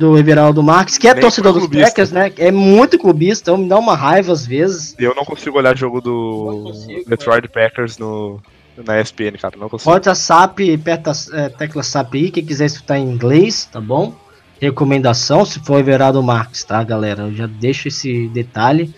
[0.00, 2.32] do Everaldo Marques, que é Nem torcedor dos Packers, né?
[2.38, 4.96] É muito clubista, então me dá uma raiva às vezes.
[4.98, 8.40] Eu não consigo olhar jogo do consigo, Detroit Packers no,
[8.82, 9.90] na ESPN, cara, não consigo.
[9.90, 14.14] Bota SAP, aperta é, tecla SAP aí, quem quiser escutar em inglês, tá bom?
[14.58, 17.24] Recomendação, se for Everaldo Marques, tá, galera?
[17.24, 18.94] Eu já deixo esse detalhe,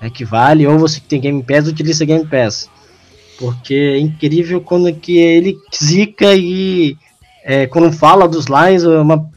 [0.00, 2.68] é que vale, ou você que tem Game Pass, utiliza Game Pass.
[3.38, 6.96] Porque é incrível quando que ele zica e
[7.44, 9.30] é, quando fala dos Lions, é uma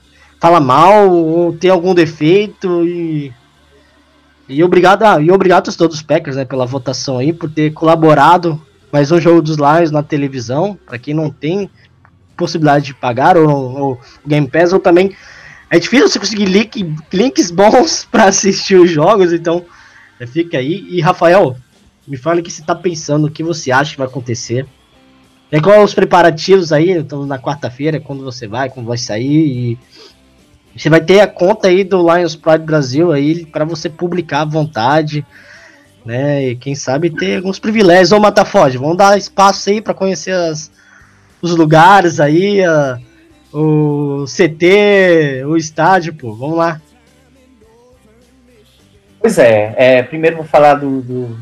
[0.45, 3.33] fala mal ou tem algum defeito e
[4.47, 7.73] e obrigado a, e obrigado a todos os Packers né, pela votação aí por ter
[7.73, 10.77] colaborado mais um jogo dos Lions na televisão.
[10.85, 11.67] Para quem não tem
[12.37, 15.15] possibilidade de pagar ou, ou Game Pass ou também
[15.67, 19.65] é difícil você conseguir link, links bons para assistir os jogos então
[20.19, 20.85] é, fica aí.
[20.91, 21.57] E Rafael
[22.07, 24.67] me fale o que você está pensando o que você acha que vai acontecer.
[25.51, 29.79] É qual os preparativos aí então na quarta-feira quando você vai como vai sair e
[30.75, 34.45] você vai ter a conta aí do Lions Pride Brasil aí para você publicar à
[34.45, 35.25] vontade,
[36.05, 36.49] né?
[36.49, 38.11] E quem sabe ter alguns privilégios.
[38.11, 40.69] Ô Matafode, vamos dar espaço aí para conhecer as,
[41.41, 42.99] os lugares aí, a,
[43.53, 46.33] o CT, o estádio, pô.
[46.33, 46.81] Vamos lá.
[49.21, 51.39] Pois é, é primeiro vou falar do, do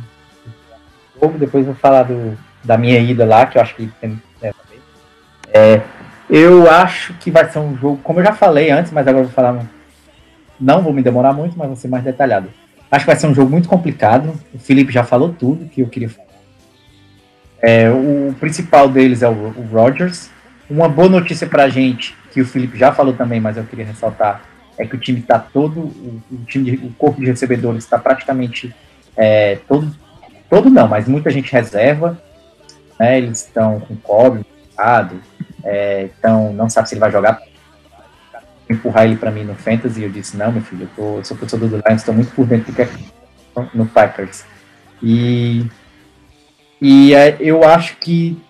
[1.19, 4.21] jogo, depois vou falar do, da minha ida lá, que eu acho que tem.
[4.41, 4.53] É,
[5.51, 5.81] é
[6.30, 9.34] eu acho que vai ser um jogo, como eu já falei antes, mas agora vou
[9.34, 9.65] falar.
[10.59, 12.49] Não vou me demorar muito, mas vou ser mais detalhado.
[12.89, 14.34] Acho que vai ser um jogo muito complicado.
[14.53, 16.28] O Felipe já falou tudo que eu queria falar.
[17.61, 20.30] É, o principal deles é o, o Rodgers.
[20.69, 24.43] Uma boa notícia pra gente, que o Felipe já falou também, mas eu queria ressaltar,
[24.78, 27.97] é que o time está todo, o, o, time de, o corpo de recebedores está
[27.97, 28.74] praticamente
[29.15, 29.93] é, todo,
[30.49, 32.17] todo não, mas muita gente reserva.
[32.99, 34.45] Né, eles estão com cobre,
[35.64, 37.41] é, então não sabe se ele vai jogar.
[38.70, 41.38] Empurrar ele para mim no Fantasy, eu disse, não, meu filho, eu, tô, eu sou
[41.38, 42.89] professor do Lions, estou muito por dentro do que é
[43.74, 44.45] no Packers.
[45.01, 45.66] E,
[46.82, 48.41] e é, eu acho que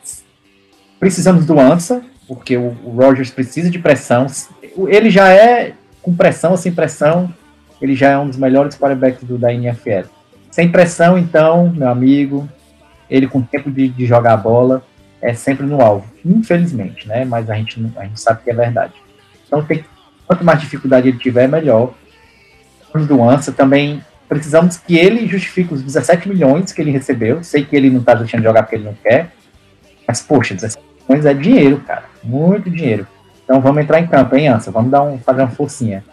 [0.99, 4.27] precisamos do Ansa, porque o, o Rogers precisa de pressão.
[4.87, 7.33] Ele já é com pressão ou sem pressão,
[7.81, 10.07] ele já é um dos melhores quarterbacks do, da NFL.
[10.51, 12.47] Sem pressão, então, meu amigo,
[13.09, 14.85] ele com tempo de, de jogar a bola
[15.21, 17.25] é sempre no alvo, infelizmente, né?
[17.25, 18.93] Mas a gente, a gente sabe que é verdade.
[19.45, 19.83] Então, tem,
[20.25, 21.93] quanto mais dificuldade ele tiver, melhor.
[22.93, 27.43] Do Ansa também precisamos que ele justifique os 17 milhões que ele recebeu.
[27.43, 29.31] Sei que ele não tá deixando de jogar porque ele não quer,
[30.07, 33.07] mas poxa, 17 milhões é dinheiro, cara, muito dinheiro.
[33.43, 34.71] Então vamos entrar em campo, hein, Ansa?
[34.71, 36.03] Vamos dar um, fazer uma forcinha.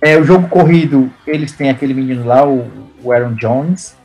[0.00, 2.70] É, o jogo corrido, eles têm aquele menino lá, o,
[3.02, 3.96] o Aaron Jones,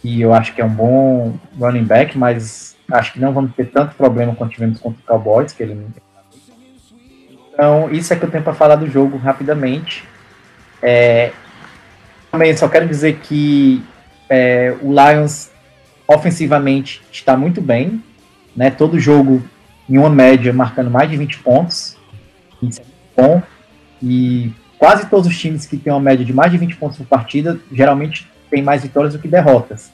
[0.00, 3.66] que eu acho que é um bom running back, mas acho que não vamos ter
[3.66, 5.86] tanto problema quanto tivemos contra o Cowboys, que ele
[7.52, 10.04] Então, isso é que eu tenho para falar do jogo rapidamente.
[10.82, 11.32] É,
[12.30, 13.82] também só quero dizer que
[14.28, 15.50] é, o Lions
[16.06, 18.02] ofensivamente está muito bem,
[18.56, 18.70] né?
[18.70, 19.42] Todo jogo
[19.88, 21.96] em uma média marcando mais de 20 pontos.
[22.62, 23.42] Isso é bom.
[24.02, 27.06] E quase todos os times que têm uma média de mais de 20 pontos por
[27.06, 29.92] partida geralmente têm mais vitórias do que derrotas.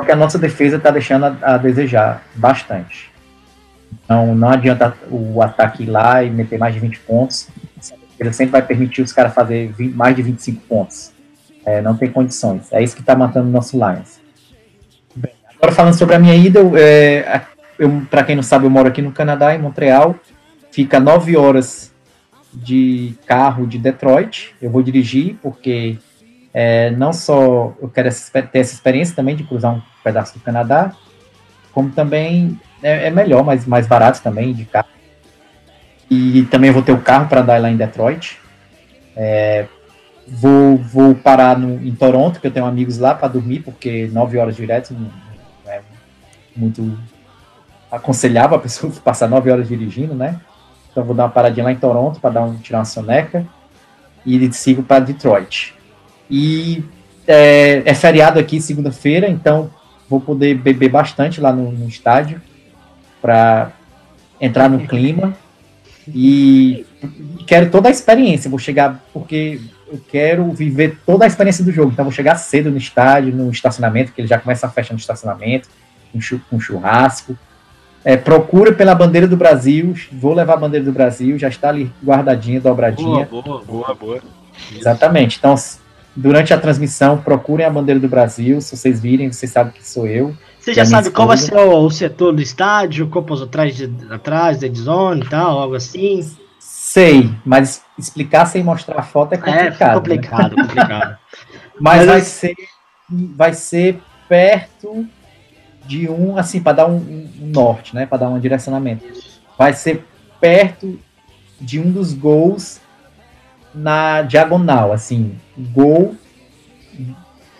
[0.00, 3.10] Porque a nossa defesa está deixando a, a, desejar bastante.
[4.02, 7.48] Então não adianta o ataque ir lá e meter mais de 20 pontos.
[8.18, 11.12] Ele sempre vai permitir os caras fazer 20, mais de 25 pontos.
[11.66, 12.72] É, não tem condições.
[12.72, 14.18] É isso que está matando o nosso Lions.
[15.14, 17.42] Bem, agora falando sobre a minha ida, é,
[17.78, 20.16] eu, para quem não sabe, eu moro aqui no Canadá, em Montreal.
[20.72, 21.92] Fica nove horas
[22.54, 24.54] de carro de Detroit.
[24.62, 25.98] Eu vou dirigir porque
[26.54, 30.92] é, não só eu quero ter essa experiência também de cruzar um pedaço do Canadá,
[31.72, 34.88] como também é, é melhor, mas mais barato também de carro.
[36.10, 38.38] E também vou ter o carro para andar lá em Detroit.
[39.16, 39.66] É,
[40.26, 44.38] vou, vou parar no, em Toronto, que eu tenho amigos lá para dormir, porque nove
[44.38, 45.10] horas direto não,
[45.66, 45.80] é
[46.56, 46.98] muito
[47.90, 50.40] aconselhava a pessoa passar nove horas dirigindo, né?
[50.90, 53.46] Então vou dar uma paradinha lá em Toronto para dar um tirar uma soneca
[54.26, 55.74] e sigo para Detroit.
[56.28, 56.84] E
[57.26, 59.70] é, é, feriado aqui segunda-feira, então
[60.10, 62.42] vou poder beber bastante lá no, no estádio
[63.22, 63.70] para
[64.40, 65.34] entrar no clima
[66.08, 66.84] e
[67.46, 68.50] quero toda a experiência.
[68.50, 71.92] Vou chegar porque eu quero viver toda a experiência do jogo.
[71.92, 74.98] Então vou chegar cedo no estádio, no estacionamento, que ele já começa a festa no
[74.98, 75.68] estacionamento,
[76.50, 77.38] com churrasco
[78.04, 79.94] é, procura pela bandeira do Brasil.
[80.12, 83.26] Vou levar a bandeira do Brasil, já está ali guardadinha, dobradinha.
[83.26, 84.20] Boa, boa, boa, boa.
[84.74, 85.38] Exatamente.
[85.38, 85.54] Então,
[86.20, 88.60] durante a transmissão, procurem a bandeira do Brasil.
[88.60, 90.36] Se vocês virem, vocês sabem que sou eu.
[90.58, 94.58] Você já sabe qual vai ser o, o, setor do estádio, copos atrás, de, atrás,
[94.58, 96.20] dead zone e tal, algo assim?
[96.58, 99.90] Sei, mas explicar sem mostrar a foto é complicado.
[99.90, 100.62] É, complicado, né?
[100.62, 101.18] complicado.
[101.80, 102.54] mas, mas vai ser,
[103.08, 105.06] vai ser perto
[105.86, 108.04] de um, assim, para dar um, um, norte, né?
[108.04, 109.04] Para dar um direcionamento.
[109.56, 110.04] Vai ser
[110.38, 110.98] perto
[111.58, 112.79] de um dos gols
[113.74, 116.14] na diagonal, assim, gol.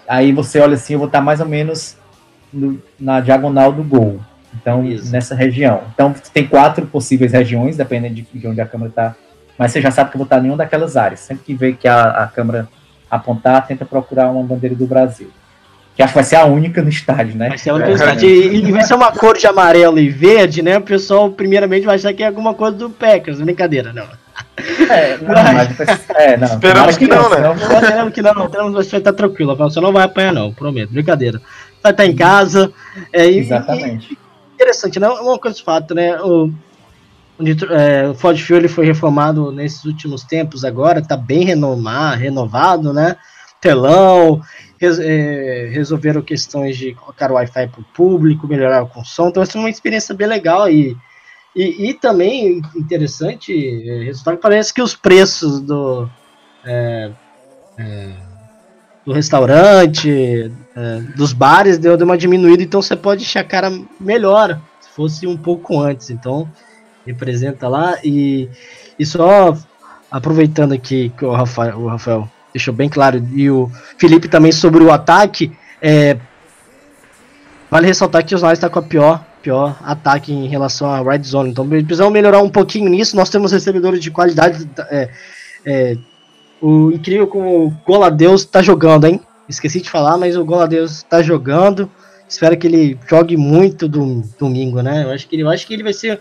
[0.08, 1.96] Aí você olha assim, eu vou estar mais ou menos
[2.52, 4.20] no, na diagonal do gol.
[4.54, 5.12] Então, Isso.
[5.12, 5.82] nessa região.
[5.94, 9.14] Então, tem quatro possíveis regiões, dependendo de, de onde a câmera está.
[9.56, 11.20] Mas você já sabe que eu vou estar em nenhuma daquelas áreas.
[11.20, 12.68] Sempre que vê que a, a câmera
[13.08, 15.30] apontar, tenta procurar uma bandeira do Brasil
[16.00, 17.50] que acho que vai ser a única no estádio, né?
[17.50, 18.28] Vai ser a única no estádio.
[18.28, 20.78] E, e, vai ser uma cor de amarelo e verde, né?
[20.78, 23.38] O pessoal, primeiramente, vai achar que é alguma coisa do Packers.
[23.40, 24.06] Brincadeira, não.
[24.90, 26.46] É, não, mas, é, não.
[26.46, 27.52] Esperamos que, que, não, né?
[27.54, 28.44] Esperamos que não.
[28.44, 29.56] Esperamos você vai estar tranquilo.
[29.56, 30.92] Você não vai apanhar, não, prometo.
[30.92, 31.40] Brincadeira.
[31.82, 32.72] Vai estar em casa.
[33.12, 34.12] É, Exatamente.
[34.12, 35.08] E, interessante, né?
[35.08, 36.20] Uma coisa de fato, né?
[36.20, 36.52] O,
[37.70, 43.16] é, o Ford Fuel foi reformado nesses últimos tempos agora, está bem renomar, renovado, né?
[43.60, 44.40] Telão,
[44.80, 49.42] res, é, resolveram questões de colocar o Wi-Fi para o público, melhorar o som, então
[49.42, 50.96] essa é uma experiência bem legal e,
[51.54, 56.08] e, e também interessante, é, resultado parece que os preços do,
[56.64, 57.10] é,
[57.78, 58.12] é,
[59.04, 63.70] do restaurante, é, dos bares deu, deu uma diminuída, então você pode encher a cara
[63.98, 66.50] melhor, se fosse um pouco antes, então
[67.06, 68.48] representa lá e,
[68.98, 69.56] e só
[70.10, 74.82] aproveitando aqui que o Rafael, o Rafael deixou bem claro, e o Felipe também sobre
[74.82, 75.52] o ataque.
[75.80, 76.16] É,
[77.70, 81.22] vale ressaltar que os Lions está com a pior, pior ataque em relação à red
[81.22, 81.50] zone.
[81.50, 83.16] Então precisamos melhorar um pouquinho nisso.
[83.16, 84.68] Nós temos recebedores de qualidade.
[84.90, 85.10] É,
[85.64, 85.96] é,
[86.60, 89.20] o incrível como o Goladeus está jogando, hein?
[89.48, 91.90] Esqueci de falar, mas o Goladeus está jogando.
[92.28, 95.04] Espero que ele jogue muito do, domingo, né?
[95.04, 96.20] Eu acho que ele, acho que ele vai ser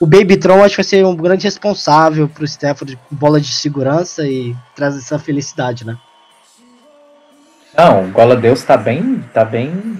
[0.00, 4.26] o Babytron acho que vai ser um grande responsável pro Stafford com bola de segurança
[4.26, 5.96] e traz essa felicidade, né?
[7.76, 9.22] Não, o Gola Deus tá bem.
[9.32, 9.98] tá bem.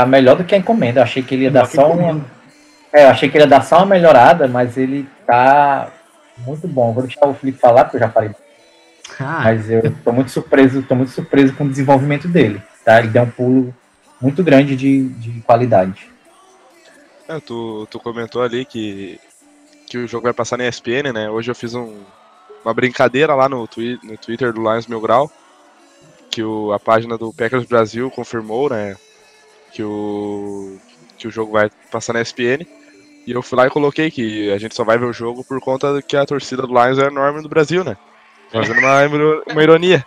[0.00, 1.00] Tá melhor do que a encomenda.
[1.00, 2.24] Eu achei que ele ia dar só uma.
[2.92, 5.90] É, eu achei que ele ia dar só uma melhorada, mas ele tá
[6.38, 6.92] muito bom.
[6.92, 8.30] Vou deixar o Felipe falar, porque eu já falei.
[9.18, 9.42] Ah.
[9.44, 12.62] Mas eu tô muito surpreso, tô muito surpreso com o desenvolvimento dele.
[12.84, 12.98] Tá?
[12.98, 13.74] Ele deu um pulo
[14.20, 16.10] muito grande de, de qualidade.
[17.28, 19.20] É, tu, tu comentou ali que,
[19.86, 21.30] que o jogo vai passar na ESPN, né?
[21.30, 21.98] Hoje eu fiz um,
[22.64, 25.30] uma brincadeira lá no, twi no Twitter do Lions Mil Grau,
[26.30, 28.96] que o, a página do Packers Brasil confirmou, né?
[29.72, 30.78] Que o,
[31.16, 32.66] que o jogo vai passar na ESPN.
[33.26, 35.60] E eu fui lá e coloquei que a gente só vai ver o jogo por
[35.60, 37.96] conta que a torcida do Lions é enorme no Brasil, né?
[38.50, 39.04] Fazendo uma,
[39.52, 40.04] uma ironia.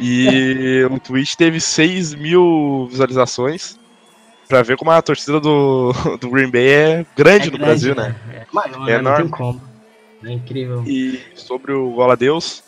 [0.00, 3.78] E o tweet teve 6 mil visualizações
[4.48, 8.14] pra ver como a torcida do, do Green Bay é grande é no Brasil, né?
[8.26, 8.46] né?
[8.86, 9.24] É, é enorme.
[9.24, 9.60] Tem como.
[10.24, 10.82] É incrível.
[10.86, 12.64] E sobre o Gola Deus,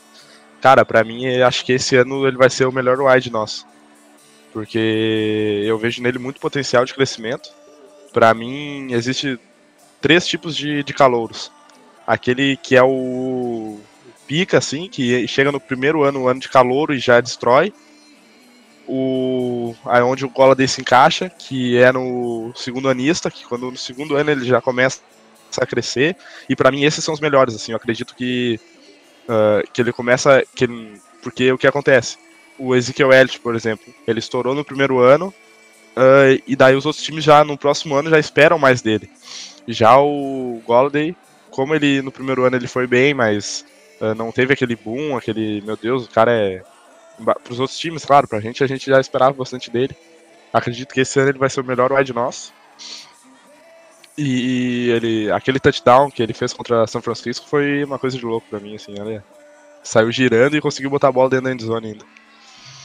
[0.61, 3.67] cara, pra mim, acho que esse ano ele vai ser o melhor wide nosso.
[4.53, 7.51] Porque eu vejo nele muito potencial de crescimento.
[8.13, 9.39] Pra mim, existe
[10.01, 11.53] três tipos de, de calouros.
[12.07, 13.79] Aquele que é o
[14.27, 17.73] pica, assim, que chega no primeiro ano, ano de calouro e já destrói.
[18.89, 23.77] O, aí onde o Gola se encaixa, que é no segundo anista, que quando no
[23.77, 25.01] segundo ano ele já começa
[25.61, 26.17] a crescer.
[26.49, 28.59] E para mim esses são os melhores, assim, eu acredito que,
[29.29, 30.45] uh, que ele começa.
[30.55, 30.67] Que
[31.23, 32.17] porque o que acontece?
[32.63, 35.33] O Ezekiel Elliott, por exemplo, ele estourou no primeiro ano,
[35.97, 39.11] uh, e daí os outros times já no próximo ano já esperam mais dele.
[39.67, 41.17] Já o Golladay,
[41.51, 43.65] como ele no primeiro ano ele foi bem, mas
[43.99, 46.63] uh, não teve aquele boom, aquele, meu Deus, o cara é.
[47.25, 49.97] Para os outros times, claro, pra gente, a gente já esperava bastante dele.
[50.53, 52.53] Acredito que esse ano ele vai ser o melhor wide nosso.
[54.17, 58.47] E ele, aquele touchdown que ele fez contra São Francisco foi uma coisa de louco
[58.51, 59.25] pra mim, assim, olha.
[59.83, 62.05] Saiu girando e conseguiu botar a bola dentro da endzone ainda.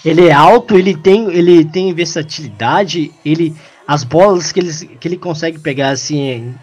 [0.05, 3.55] Ele é alto, ele tem, ele tem versatilidade, ele
[3.87, 6.55] as bolas que ele, que ele consegue pegar assim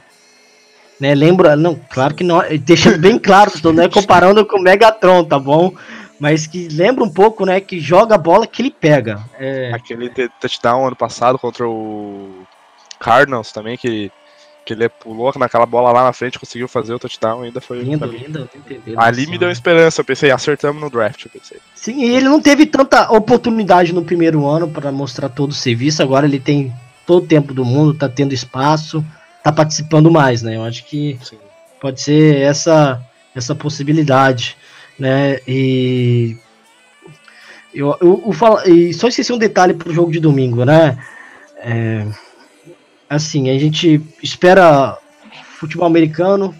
[1.02, 1.16] né?
[1.16, 5.36] Lembra, não, claro que não, deixando bem claro, estou né, comparando com o Megatron, tá
[5.36, 5.74] bom?
[6.20, 9.20] Mas que lembra um pouco, né, que joga a bola que ele pega.
[9.36, 9.72] É...
[9.74, 10.08] Aquele
[10.40, 12.46] touchdown ano passado contra o
[13.00, 14.12] Cardinals também, que,
[14.64, 17.80] que ele pulou naquela bola lá na frente, conseguiu fazer o touchdown, ainda foi...
[17.80, 18.48] Lindo, lindo,
[18.96, 21.58] Ali me deu esperança, eu pensei, acertamos no draft, eu pensei.
[21.74, 26.02] Sim, e ele não teve tanta oportunidade no primeiro ano para mostrar todo o serviço,
[26.02, 26.72] agora ele tem
[27.06, 29.04] todo o tempo do mundo, tá tendo espaço,
[29.42, 30.56] tá participando mais, né?
[30.56, 31.38] Eu acho que Sim.
[31.80, 33.02] pode ser essa
[33.34, 34.56] essa possibilidade,
[34.98, 35.38] né?
[35.48, 36.36] E
[37.74, 40.98] eu, eu, eu falo, e só esqueci um detalhe pro jogo de domingo, né?
[41.56, 42.06] É,
[43.14, 44.98] assim, a gente espera
[45.58, 46.54] futebol americano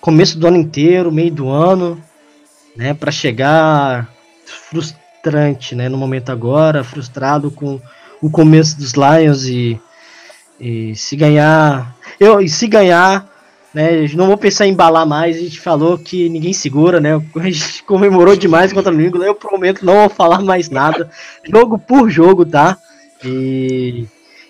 [0.00, 2.00] começo do ano inteiro, meio do ano,
[2.76, 4.08] né, para chegar
[4.44, 7.80] frustrante, né, no momento agora, frustrado com
[8.22, 9.80] o começo dos Lions e
[10.58, 11.94] e se ganhar.
[12.18, 13.28] Eu, e se ganhar,
[13.74, 14.08] né?
[14.14, 15.36] Não vou pensar em embalar mais.
[15.36, 17.10] A gente falou que ninguém segura, né?
[17.36, 19.22] A gente comemorou demais contra o Domingo.
[19.22, 21.10] Eu prometo não vou falar mais nada.
[21.44, 22.78] Jogo por jogo, tá?
[23.22, 24.06] E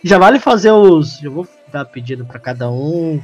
[0.07, 1.22] já vale fazer os.
[1.22, 3.20] Eu vou dar pedido para cada um.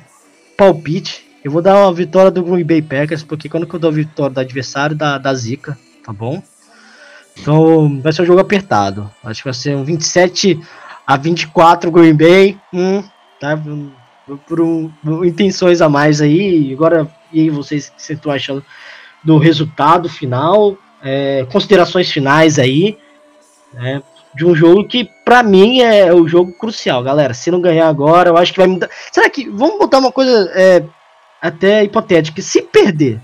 [0.56, 1.24] Palpite.
[1.44, 4.40] Eu vou dar uma vitória do Green Bay Packers, porque quando eu dou vitória do
[4.40, 6.42] adversário, da, da Zica, tá bom?
[7.36, 9.10] Então vai ser um jogo apertado.
[9.24, 10.60] Acho que vai ser um 27
[11.06, 13.02] a 24 Green Bay, hum,
[13.40, 13.58] tá?
[14.46, 16.72] Por, um, por intenções a mais aí.
[16.72, 18.64] Agora, e aí vocês que você estão achando
[19.24, 20.76] do resultado final?
[21.02, 22.96] É, considerações finais aí,
[23.72, 24.00] né?
[24.34, 27.32] De um jogo que, para mim, é o jogo crucial, galera.
[27.32, 28.90] Se não ganhar agora, eu acho que vai mudar.
[29.10, 29.48] Será que.
[29.48, 30.84] Vamos botar uma coisa é,
[31.40, 32.42] até hipotética.
[32.42, 33.18] Se perder,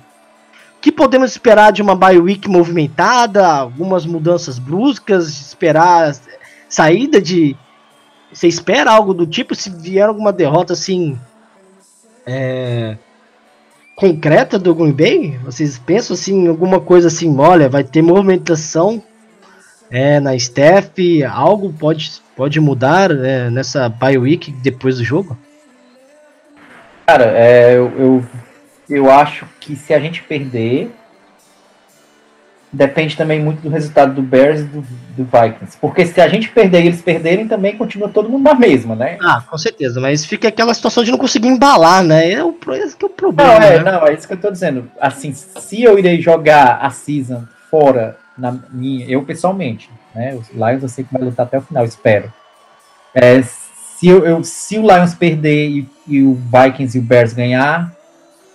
[0.78, 3.46] o que podemos esperar de uma bye week movimentada?
[3.46, 5.28] Algumas mudanças bruscas?
[5.28, 6.16] Esperar
[6.66, 7.54] saída de
[8.32, 11.18] você espera algo do tipo se vier alguma derrota assim
[12.26, 12.96] é,
[13.94, 15.38] concreta do Green Bay?
[15.44, 19.02] Vocês pensam assim alguma coisa assim, olha, vai ter movimentação
[19.91, 25.36] é, na staff, algo pode, pode mudar é, nessa bye week depois do jogo?
[27.07, 28.26] Cara, é, eu, eu,
[28.89, 30.93] eu acho que se a gente perder,
[32.72, 34.84] depende também muito do resultado do Bears e do,
[35.16, 35.78] do, Vikings.
[35.80, 39.16] Porque se a gente perder e eles perderem, também continua todo mundo na mesma, né?
[39.22, 40.01] Ah, com certeza.
[40.01, 42.32] Mas fica aquela situação de não conseguir embalar, né?
[42.32, 43.55] É o, esse que é o problema.
[43.55, 43.91] Não, é, né?
[43.91, 44.91] não, é isso que eu tô dizendo.
[45.01, 48.57] Assim, se eu irei jogar a season fora na
[49.07, 50.34] eu pessoalmente, né?
[50.34, 52.32] Os Lions eu sei que vai lutar até o final, espero.
[53.14, 57.32] É, se, eu, eu, se o Lions perder e, e, o Vikings e o Bears
[57.32, 57.93] ganhar,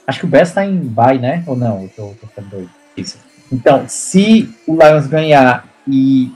[0.07, 1.43] acho que o Bears tá em bye, né?
[1.45, 1.83] Ou não?
[1.83, 2.69] Eu tô, tô ficando doido.
[2.95, 3.17] Isso.
[3.51, 6.31] Então, se o Lions ganhar e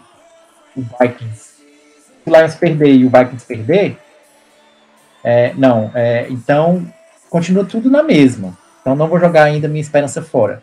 [0.76, 1.56] o Vikings,
[2.24, 3.98] se o Lions perder e o Vikings perder,
[5.24, 6.86] é, não, é, então
[7.30, 8.58] continua tudo na mesma.
[8.82, 10.62] Então não vou jogar ainda minha esperança fora.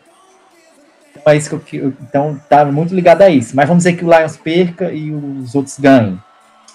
[1.27, 3.55] É isso que eu, então tá muito ligado a isso.
[3.55, 6.21] Mas vamos dizer que o Lions perca e os outros ganhem.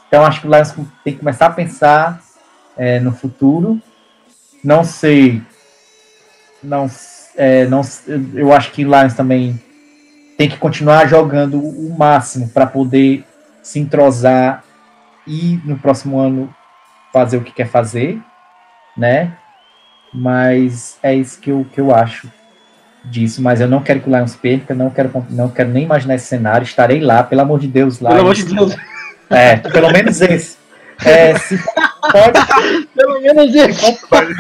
[0.09, 0.75] Então acho que o Lions
[1.05, 2.21] tem que começar a pensar
[2.77, 3.81] é, no futuro.
[4.63, 5.41] Não sei,
[6.63, 6.91] não,
[7.37, 7.81] é, não,
[8.35, 9.59] eu acho que o Lions também
[10.37, 13.25] tem que continuar jogando o máximo para poder
[13.63, 14.65] se entrosar
[15.27, 16.53] e no próximo ano
[17.13, 18.21] fazer o que quer fazer,
[18.97, 19.37] né?
[20.13, 22.29] Mas é isso que eu, que eu acho
[23.05, 23.41] disso.
[23.43, 26.27] Mas eu não quero que o Lions perca, não quero, não quero nem imaginar esse
[26.27, 26.65] cenário.
[26.65, 28.11] Estarei lá, pelo amor de Deus, lá.
[28.11, 28.75] Pelo amor de Deus.
[29.31, 30.57] É, pelo menos esse.
[31.05, 31.57] É, se
[32.13, 33.87] pode, pelo menos esse.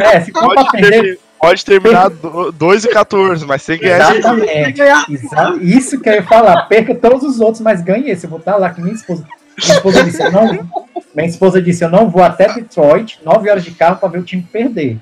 [0.02, 4.14] É, se for Pode, perder, ter- pode terminar 2 e 14, mas sem ganhar.
[4.16, 4.82] Exatamente.
[4.82, 6.62] Exa- Isso que eu ia falar.
[6.66, 8.26] Perca todos os outros, mas ganhe esse.
[8.26, 9.24] Eu vou estar lá com minha esposa.
[9.62, 10.68] Minha esposa disse, eu não,
[11.14, 14.22] minha esposa disse, eu não vou até Detroit, 9 horas de carro, para ver o
[14.22, 14.96] time perder.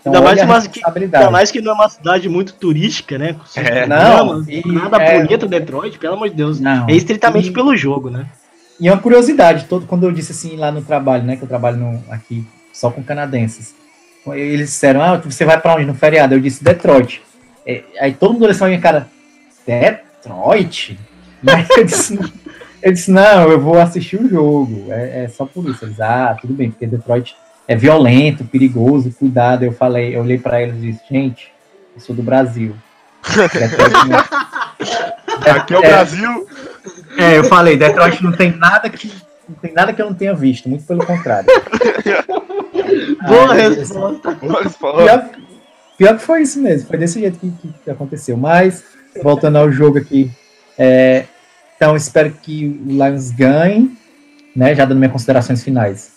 [0.00, 0.80] Então, Ainda mais que.
[0.84, 3.36] Ainda mais que não é uma cidade muito turística, né?
[3.54, 3.86] É.
[3.86, 6.58] Não, e- nada é- bonito Detroit, pelo amor de Deus.
[6.58, 6.88] Não.
[6.88, 8.26] É estritamente E- pelo jogo, né?
[8.80, 11.76] E uma curiosidade, todo, quando eu disse assim lá no trabalho, né, que eu trabalho
[11.76, 13.74] no- aqui só com canadenses,
[14.28, 16.34] eles disseram, ah, você vai para onde no feriado?
[16.34, 17.20] Eu disse Detroit.
[17.66, 19.06] É, aí todo mundo olhou assim pra minha cara,
[19.66, 20.98] Detroit?
[21.42, 22.18] Mas eu disse,
[22.82, 25.84] eu disse, não, eu vou assistir o jogo, é, é só por isso.
[25.84, 27.34] Eles, ah, tudo bem, porque Detroit
[27.70, 29.62] é violento, perigoso, cuidado.
[29.64, 31.52] Eu falei, eu olhei para eles e disse, gente,
[31.94, 32.74] eu sou do Brasil.
[33.28, 35.88] Detroit não- Aqui é o É.
[35.88, 36.46] Brasil.
[37.16, 39.08] é, eu falei, Detroit não tem nada que
[39.48, 41.46] não tem nada que eu não tenha visto, muito pelo contrário.
[43.26, 44.36] Boa Aí, resposta.
[44.42, 45.04] Mas falou.
[45.04, 45.30] Pior,
[45.98, 48.36] pior que foi isso mesmo, foi desse jeito que, que- que aconteceu.
[48.36, 48.82] Mas,
[49.22, 50.30] voltando ao jogo aqui,
[50.78, 51.24] é,
[51.76, 53.96] então espero que o Lions ganhe,
[54.56, 56.12] né, já dando minhas considerações finais.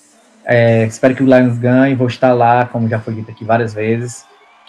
[0.45, 3.73] É, espero que o Lions ganhe, vou estar lá, como já foi dito aqui várias
[3.73, 4.25] vezes.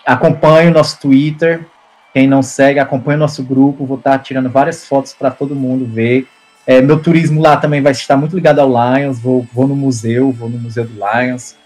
[0.06, 1.66] Acompanhe o nosso Twitter,
[2.12, 5.84] quem não segue, acompanhe o nosso grupo, vou estar tirando várias fotos para todo mundo
[5.86, 6.26] ver.
[6.66, 10.30] É, meu turismo lá também vai estar muito ligado ao Lions, vou, vou no museu,
[10.30, 11.56] vou no Museu do Lions,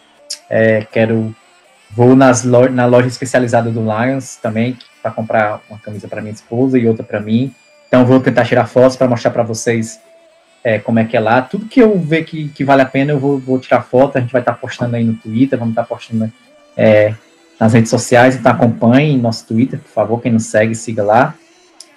[0.48, 1.34] é, quero
[1.90, 6.34] Vou nas lo na loja especializada do Lions também, para comprar uma camisa para minha
[6.34, 7.54] esposa e outra para mim.
[7.86, 9.98] Então vou tentar tirar fotos para mostrar para vocês
[10.62, 11.42] é, como é que é lá.
[11.42, 14.16] Tudo que eu ver que, que vale a pena, eu vou, vou tirar foto.
[14.16, 16.30] A gente vai estar postando aí no Twitter, vamos estar postando
[16.76, 17.14] é,
[17.58, 18.36] nas redes sociais.
[18.36, 20.20] Então acompanhem nosso Twitter, por favor.
[20.20, 21.34] Quem não segue, siga lá.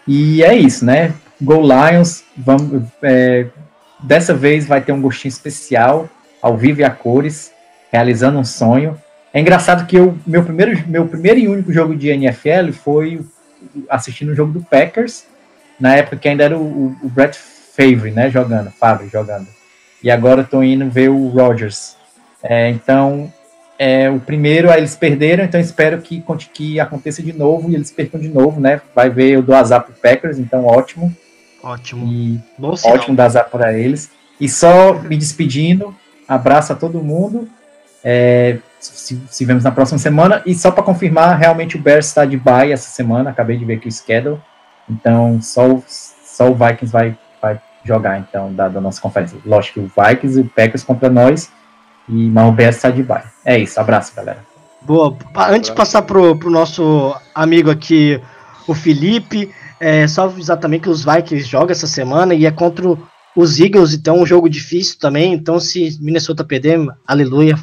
[0.07, 1.13] E é isso, né?
[1.41, 2.23] Go Lions.
[2.37, 3.47] Vamos, é,
[3.99, 6.09] dessa vez vai ter um gostinho especial,
[6.41, 7.51] ao vivo e a cores,
[7.91, 8.97] realizando um sonho.
[9.33, 13.21] É engraçado que eu, meu, primeiro, meu primeiro e único jogo de NFL foi
[13.89, 15.25] assistindo o jogo do Packers,
[15.79, 17.37] na época que ainda era o, o, o Brett
[17.75, 19.47] Favre, né, jogando, Favre jogando.
[20.03, 21.95] E agora estou indo ver o Rodgers.
[22.43, 23.31] É, então,
[23.77, 27.91] é, o primeiro, aí eles perderam, então espero que, que aconteça de novo e eles
[27.91, 28.81] percam de novo, né?
[28.95, 31.15] Vai ver, eu dou azar pro Packers, então ótimo.
[31.63, 32.07] Ótimo.
[32.11, 32.97] E Bom sinal.
[32.97, 34.09] ótimo dar azar para eles.
[34.39, 35.95] E só me despedindo,
[36.27, 37.47] abraço a todo mundo.
[38.03, 40.41] É, se, se vemos na próxima semana.
[40.47, 43.29] E só para confirmar, realmente o Bears está de bye essa semana.
[43.29, 44.39] Acabei de ver aqui o schedule.
[44.89, 47.15] Então só, o- só o Vikings vai
[47.83, 49.37] jogar então da, da nossa conferência.
[49.45, 51.51] Lógico que o Vikings e o Packers contra nós.
[52.07, 53.23] E mas o Bears está de bye.
[53.45, 53.79] É isso.
[53.79, 54.43] Abraço, galera.
[54.81, 55.15] Boa.
[55.35, 58.19] Antes de passar pro, pro nosso amigo aqui,
[58.67, 62.97] o Felipe, é, só avisar também que os Vikings jogam essa semana e é contra
[63.35, 65.33] os Eagles, então um jogo difícil também.
[65.33, 67.57] Então, se Minnesota perder, aleluia,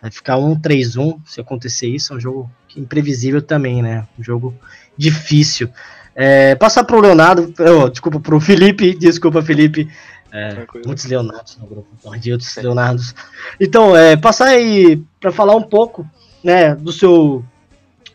[0.00, 2.12] vai ficar 1-3-1 se acontecer isso.
[2.12, 4.06] É um jogo imprevisível também, né?
[4.18, 4.54] Um jogo
[4.96, 5.68] difícil.
[6.14, 9.88] É, passar pro Leonardo, oh, desculpa, pro Felipe, desculpa, Felipe.
[10.30, 13.14] É, muitos Leonardos no grupo, outros Leonardos.
[13.60, 16.06] Então, é, passar aí para falar um pouco,
[16.42, 17.44] né, do seu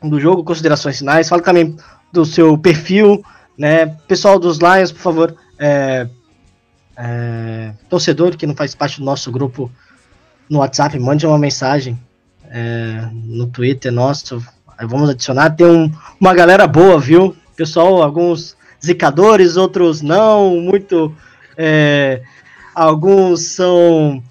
[0.03, 1.75] do jogo, considerações finais, fala também
[2.11, 3.23] do seu perfil,
[3.57, 6.07] né, pessoal dos Lions, por favor, é,
[6.95, 9.71] é, torcedor que não faz parte do nosso grupo
[10.49, 11.99] no WhatsApp, mande uma mensagem
[12.49, 14.41] é, no Twitter nosso,
[14.77, 21.13] aí vamos adicionar, tem um- uma galera boa, viu, pessoal, alguns zicadores, outros não, muito
[21.57, 22.21] é,
[22.73, 24.23] alguns são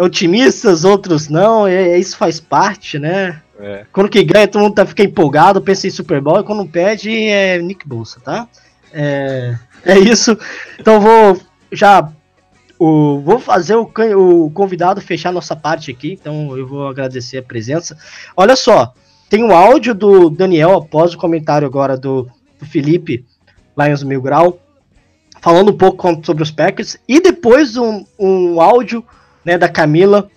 [0.00, 3.42] otimistas, outros não, é, isso faz parte, né?
[3.58, 3.84] É.
[3.92, 7.10] Quando que ganha, todo mundo tá, fica empolgado, pensa em Super Bowl, e quando perde,
[7.10, 8.48] é Nick Bolsa, tá?
[8.92, 10.38] É, é isso.
[10.78, 11.40] Então vou
[11.72, 12.10] já
[12.78, 13.90] o, vou fazer o,
[14.46, 17.98] o convidado fechar nossa parte aqui, então eu vou agradecer a presença.
[18.36, 18.94] Olha só,
[19.28, 22.30] tem um áudio do Daniel após o comentário agora do,
[22.60, 23.24] do Felipe,
[23.76, 24.60] Lions Mil Grau,
[25.40, 29.04] falando um pouco sobre os Packers, e depois um, um áudio
[29.44, 30.28] né, da Camila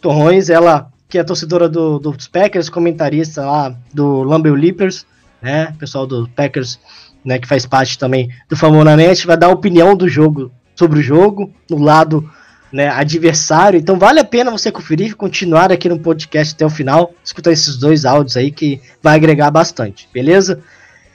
[0.00, 5.04] Torrões, ela que é torcedora do, dos Packers, comentarista lá do Lumber Leapers,
[5.42, 6.80] né, pessoal do Packers,
[7.22, 11.02] né, que faz parte também do Famona Net, vai dar opinião do jogo, sobre o
[11.02, 12.30] jogo, no lado
[12.72, 13.78] né, adversário.
[13.78, 17.76] Então vale a pena você conferir, continuar aqui no podcast até o final, escutar esses
[17.76, 20.60] dois áudios aí que vai agregar bastante, beleza?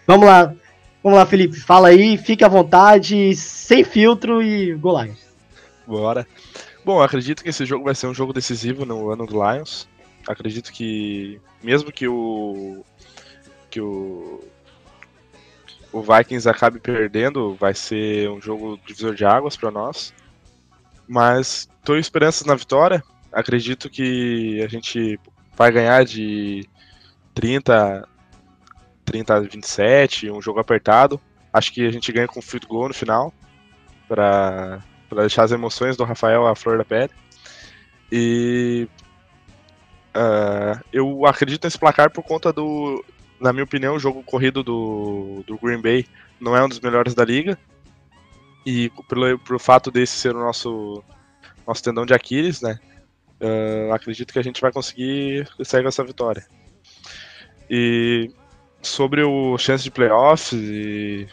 [0.08, 0.54] Vamos lá,
[1.04, 5.14] vamos lá, Felipe, fala aí, fique à vontade, sem filtro e golai.
[5.86, 6.26] Bora.
[6.86, 9.86] Bom, acredito que esse jogo vai ser um jogo decisivo no ano do Lions.
[10.26, 12.86] Acredito que mesmo que o
[13.70, 14.42] que o
[15.92, 20.14] o Vikings acabe perdendo, vai ser um jogo divisor de águas para nós.
[21.06, 23.04] Mas estou esperanças na vitória.
[23.32, 25.20] Acredito que a gente
[25.56, 26.68] vai ganhar de
[27.34, 28.08] 30,
[29.08, 31.20] 30 a 27, um jogo apertado.
[31.52, 33.34] Acho que a gente ganha com field goal no final
[34.08, 34.80] para
[35.12, 37.12] deixar as emoções do Rafael à flor da pele.
[38.12, 38.88] E
[40.16, 43.04] uh, eu acredito nesse placar por conta do,
[43.40, 46.06] na minha opinião, o jogo corrido do, do Green Bay
[46.40, 47.58] não é um dos melhores da liga.
[48.66, 51.02] E pelo, pelo fato desse ser o nosso,
[51.66, 52.78] nosso tendão de Aquiles, né?
[53.40, 56.46] Uh, acredito que a gente vai conseguir sair com essa vitória.
[57.70, 58.30] E
[58.82, 61.28] sobre o chance de playoffs, e...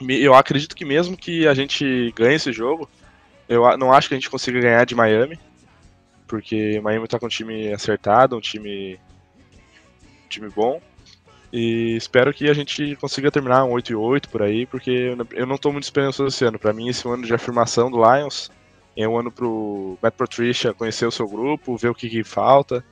[0.00, 2.88] eu acredito que mesmo que a gente ganhe esse jogo,
[3.48, 5.38] eu não acho que a gente consiga ganhar de Miami,
[6.26, 8.98] porque Miami está com um time acertado, um time,
[10.24, 10.80] um time bom.
[11.52, 15.46] E espero que a gente consiga terminar um 8 e 8 por aí, porque eu
[15.46, 16.58] não estou muito esperançoso esse ano.
[16.58, 18.50] Para mim, esse ano de afirmação do Lions.
[18.96, 22.84] É um ano pro Matt Patricia conhecer o seu grupo, ver o que, que falta,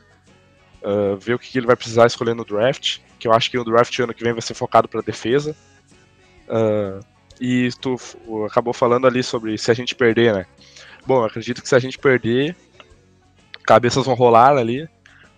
[0.82, 2.98] uh, ver o que, ele vai precisar escolher no draft.
[3.18, 5.54] Que eu acho que o draft ano que vem vai ser focado para defesa.
[6.48, 7.04] Uh,
[7.40, 7.96] e tu
[8.46, 10.46] acabou falando ali sobre se a gente perder, né?
[11.06, 12.54] Bom, acredito que se a gente perder,
[13.64, 14.88] cabeças vão rolar ali.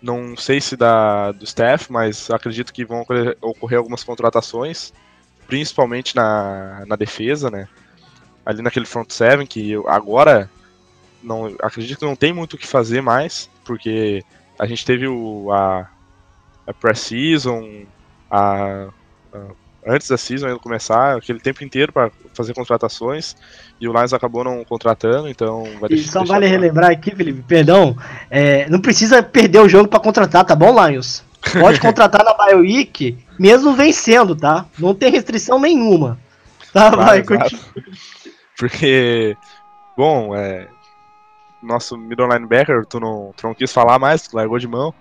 [0.00, 4.92] Não sei se da, do staff, mas acredito que vão ocorrer, ocorrer algumas contratações,
[5.46, 7.68] principalmente na, na defesa, né?
[8.44, 10.50] Ali naquele front seven, que agora
[11.22, 14.24] não acredito que não tem muito o que fazer mais, porque
[14.62, 15.88] a gente teve o, a,
[16.64, 17.84] a pré-season,
[18.30, 18.86] a,
[19.34, 19.38] a,
[19.84, 23.34] antes da season começar, aquele tempo inteiro para fazer contratações,
[23.80, 26.12] e o Lions acabou não contratando, então vai deixar.
[26.12, 27.96] Só vale relembrar aqui, Felipe, perdão,
[28.30, 31.24] é, não precisa perder o jogo para contratar, tá bom, Lions?
[31.60, 34.64] Pode contratar na BioWeek, mesmo vencendo, tá?
[34.78, 36.20] Não tem restrição nenhuma.
[36.72, 37.64] Tá, vai, continua.
[38.56, 39.36] Porque,
[39.96, 40.68] bom, é,
[41.62, 44.92] nosso middle linebacker, tu não, tu não quis falar mais, tu largou de mão.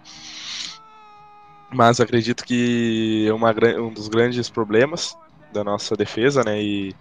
[1.73, 5.17] Mas acredito que é uma, um dos grandes problemas
[5.51, 6.61] da nossa defesa, né?
[6.61, 6.95] E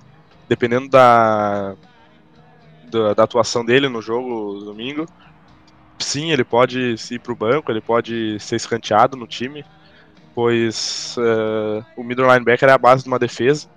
[0.48, 1.74] dependendo da,
[2.90, 5.06] da, da atuação dele no jogo domingo,
[5.98, 9.64] sim, ele pode ir para o banco, ele pode ser escanteado no time,
[10.34, 13.68] pois uh, o middle linebacker é a base de uma defesa.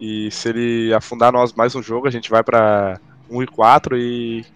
[0.00, 3.98] E se ele afundar nós mais um jogo, a gente vai para 1 e 4
[3.98, 4.46] e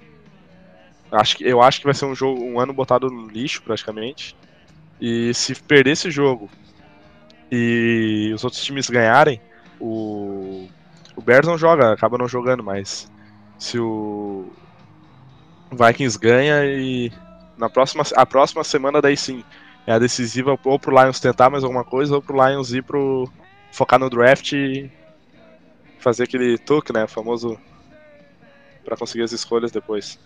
[1.11, 4.37] acho que eu acho que vai ser um jogo um ano botado no lixo praticamente.
[5.01, 6.49] E se perder esse jogo
[7.51, 9.41] e os outros times ganharem,
[9.81, 10.69] o,
[11.17, 13.11] o Bears não joga, acaba não jogando, mas
[13.59, 14.51] se o
[15.71, 17.13] Vikings ganha e
[17.57, 19.45] na próxima, a próxima semana daí sim
[19.87, 23.29] é a decisiva ou pro Lions tentar mais alguma coisa ou pro Lions ir pro
[23.71, 24.91] focar no draft e
[25.99, 27.59] fazer aquele toque, né, famoso
[28.85, 30.19] para conseguir as escolhas depois.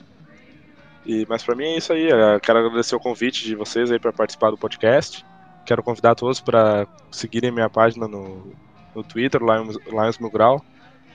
[1.09, 2.11] E, mas para mim é isso aí.
[2.11, 5.25] Eu quero agradecer o convite de vocês aí para participar do podcast.
[5.65, 8.53] Quero convidar todos para seguirem minha página no,
[8.95, 10.63] no Twitter, Lions, Lions Mil Grau,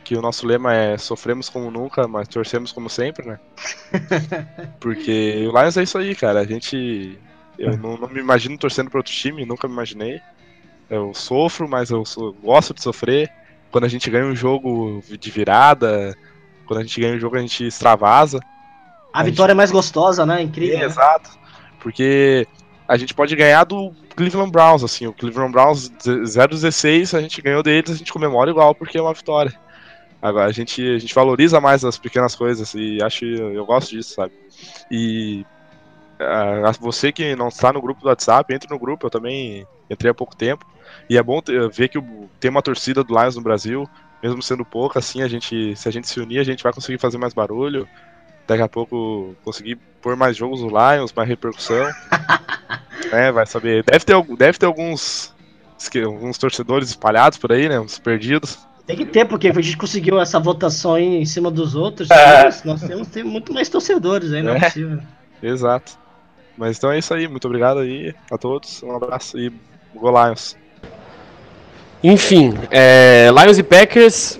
[0.03, 3.39] que o nosso lema é sofremos como nunca, mas torcemos como sempre, né?
[4.81, 6.39] Porque o Lions é isso aí, cara.
[6.39, 7.19] A gente.
[7.59, 10.19] Eu não, não me imagino torcendo para outro time, nunca me imaginei.
[10.89, 13.31] Eu sofro, mas eu sou, gosto de sofrer.
[13.69, 16.17] Quando a gente ganha um jogo de virada,
[16.65, 18.39] quando a gente ganha um jogo, a gente extravasa.
[19.13, 20.41] A, vitória é mais gostosa, né?
[20.41, 20.77] Incrível.
[20.77, 20.85] É, né?
[20.85, 21.29] Exato.
[21.79, 22.47] Porque
[22.87, 25.07] a gente pode ganhar do Cleveland Browns, assim.
[25.07, 29.13] O Cleveland Browns 0-16, a gente ganhou deles, a gente comemora igual porque é uma
[29.13, 29.53] vitória.
[30.21, 34.15] Agora, a gente, a gente valoriza mais as pequenas coisas e acho eu gosto disso,
[34.15, 34.31] sabe?
[34.89, 35.45] E
[36.13, 40.11] uh, você que não está no grupo do WhatsApp, entre no grupo, eu também entrei
[40.11, 40.65] há pouco tempo.
[41.09, 41.41] E é bom
[41.71, 42.01] ver que
[42.39, 43.87] tem uma torcida do Lions no Brasil,
[44.21, 46.97] mesmo sendo pouca, assim, a gente, se a gente se unir, a gente vai conseguir
[46.97, 47.87] fazer mais barulho,
[48.47, 51.89] daqui a pouco conseguir pôr mais jogos no Lions, mais repercussão.
[53.11, 53.83] né, vai saber.
[53.83, 55.33] Deve ter, deve ter alguns,
[56.03, 57.79] alguns torcedores espalhados por aí, né?
[57.79, 58.59] Uns perdidos.
[58.85, 62.11] Tem que ter, porque a gente conseguiu essa votação em cima dos outros.
[62.11, 62.43] É.
[62.65, 64.99] Nós temos, temos muito mais torcedores aí, não é, é possível.
[65.41, 65.97] Exato.
[66.57, 67.27] Mas então é isso aí.
[67.27, 68.83] Muito obrigado aí a todos.
[68.83, 69.51] Um abraço e
[69.95, 70.57] Go Lions.
[72.03, 74.39] Enfim, é, Lions e Packers.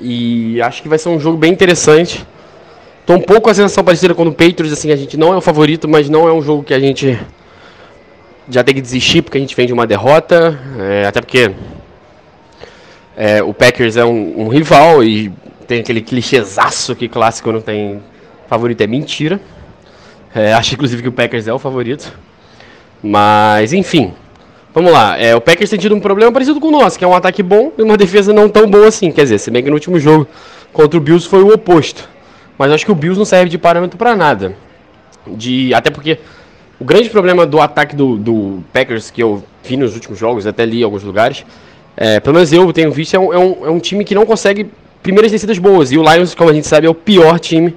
[0.00, 2.26] E acho que vai ser um jogo bem interessante.
[3.06, 5.40] Tô um pouco a sensação parecida com o Patriots, assim, a gente não é o
[5.40, 7.18] favorito, mas não é um jogo que a gente
[8.48, 10.58] já tem que desistir porque a gente vem de uma derrota.
[10.78, 11.50] É, até porque
[13.14, 15.30] é, o Packers é um, um, rival e
[15.68, 18.00] tem aquele clichêzaço que clássico não tem
[18.48, 19.38] favorito, é mentira.
[20.34, 22.10] É, acho inclusive que o Packers é o favorito.
[23.02, 24.14] Mas, enfim,
[24.72, 27.06] Vamos lá, é, o Packers tem tido um problema parecido com o nosso, que é
[27.06, 29.12] um ataque bom e uma defesa não tão boa assim.
[29.12, 30.26] Quer dizer, se bem que no último jogo
[30.72, 32.08] contra o Bills foi o oposto.
[32.58, 34.56] Mas acho que o Bills não serve de parâmetro para nada.
[35.26, 36.18] De, até porque
[36.78, 40.64] o grande problema do ataque do, do, Packers, que eu vi nos últimos jogos, até
[40.64, 41.44] li em alguns lugares,
[41.96, 44.26] é, pelo menos eu tenho visto, é um, é, um, é um time que não
[44.26, 44.70] consegue
[45.02, 45.92] primeiras descidas boas.
[45.92, 47.74] E o Lions, como a gente sabe, é o pior time,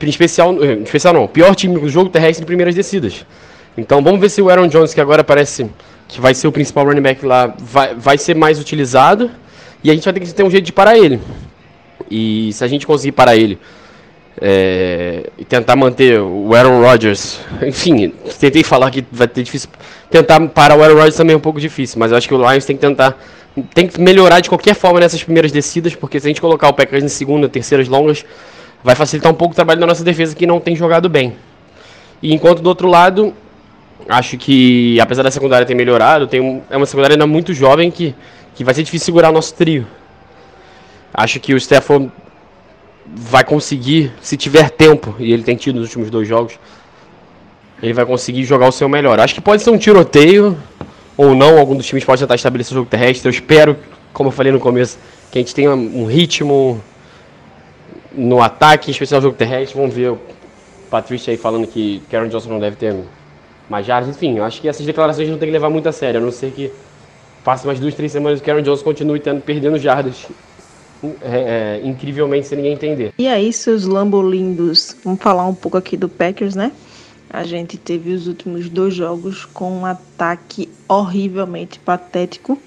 [0.00, 3.26] em especial, em especial não, pior time do jogo terrestre em primeiras descidas.
[3.76, 5.70] Então vamos ver se o Aaron Jones, que agora parece
[6.08, 9.30] que vai ser o principal running back lá, vai, vai ser mais utilizado.
[9.82, 11.20] E a gente vai ter que ter um jeito de parar ele.
[12.10, 13.58] E se a gente conseguir parar ele
[14.40, 19.70] é, tentar manter o Aaron Rodgers, enfim, tentei falar que vai ter difícil.
[20.10, 22.50] Tentar parar o Aaron Rodgers também é um pouco difícil, mas eu acho que o
[22.50, 23.16] Lions tem que tentar.
[23.74, 26.72] Tem que melhorar de qualquer forma nessas primeiras descidas, porque se a gente colocar o
[26.72, 28.24] Packers em segunda, terceiras longas,
[28.82, 31.34] vai facilitar um pouco o trabalho da nossa defesa que não tem jogado bem.
[32.22, 33.34] E enquanto do outro lado,
[34.08, 37.92] Acho que, apesar da secundária ter melhorado, tem um, é uma secundária ainda muito jovem
[37.92, 38.12] que,
[38.54, 39.86] que vai ser difícil segurar o nosso trio.
[41.12, 42.10] Acho que o Stafford
[43.06, 46.58] vai conseguir, se tiver tempo, e ele tem tido nos últimos dois jogos,
[47.82, 49.18] ele vai conseguir jogar o seu melhor.
[49.18, 50.56] Acho que pode ser um tiroteio,
[51.16, 53.28] ou não, algum dos times pode tentar estabelecer o jogo terrestre.
[53.28, 53.76] Eu espero,
[54.12, 54.98] como eu falei no começo,
[55.30, 56.80] que a gente tenha um ritmo
[58.12, 59.78] no ataque, em especial no jogo terrestre.
[59.78, 60.18] Vamos ver o
[60.90, 62.94] Patrícia aí falando que Karen Johnson não deve ter
[63.70, 66.22] mas já, enfim, acho que essas declarações não tem que levar muito a sério, a
[66.22, 66.72] não ser que
[67.44, 70.26] passe mais duas, três semanas que o Aaron Jones continue tendo, perdendo jardas
[71.22, 73.12] é, é, incrivelmente sem ninguém entender.
[73.18, 76.72] E aí, seus lambolindos, vamos falar um pouco aqui do Packers, né?
[77.28, 82.58] A gente teve os últimos dois jogos com um ataque horrivelmente patético.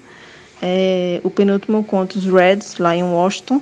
[0.62, 3.60] É, o penúltimo contra os Reds, lá em Washington.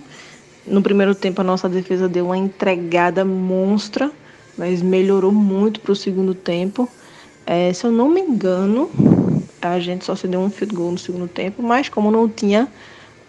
[0.64, 4.12] No primeiro tempo, a nossa defesa deu uma entregada monstra,
[4.56, 6.88] mas melhorou muito para o segundo tempo.
[7.44, 8.88] É, se eu não me engano,
[9.60, 12.68] a gente só se deu um field goal no segundo tempo, mas como não tinha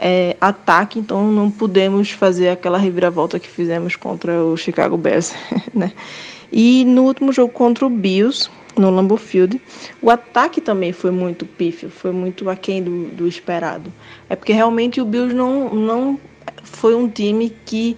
[0.05, 5.34] é, ataque, então não pudemos fazer aquela reviravolta que fizemos contra o Chicago Bears,
[5.73, 5.93] né?
[6.51, 9.61] E no último jogo contra o Bills, no Lambeau Field,
[10.01, 13.93] o ataque também foi muito pífio, foi muito aquém do, do esperado.
[14.30, 16.19] É porque realmente o Bills não, não
[16.63, 17.97] foi um time que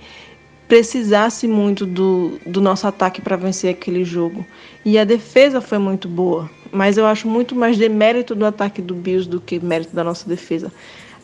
[0.67, 4.45] precisasse muito do, do nosso ataque para vencer aquele jogo.
[4.85, 8.79] E a defesa foi muito boa, mas eu acho muito mais de mérito do ataque
[8.79, 10.71] do Bills do que mérito da nossa defesa.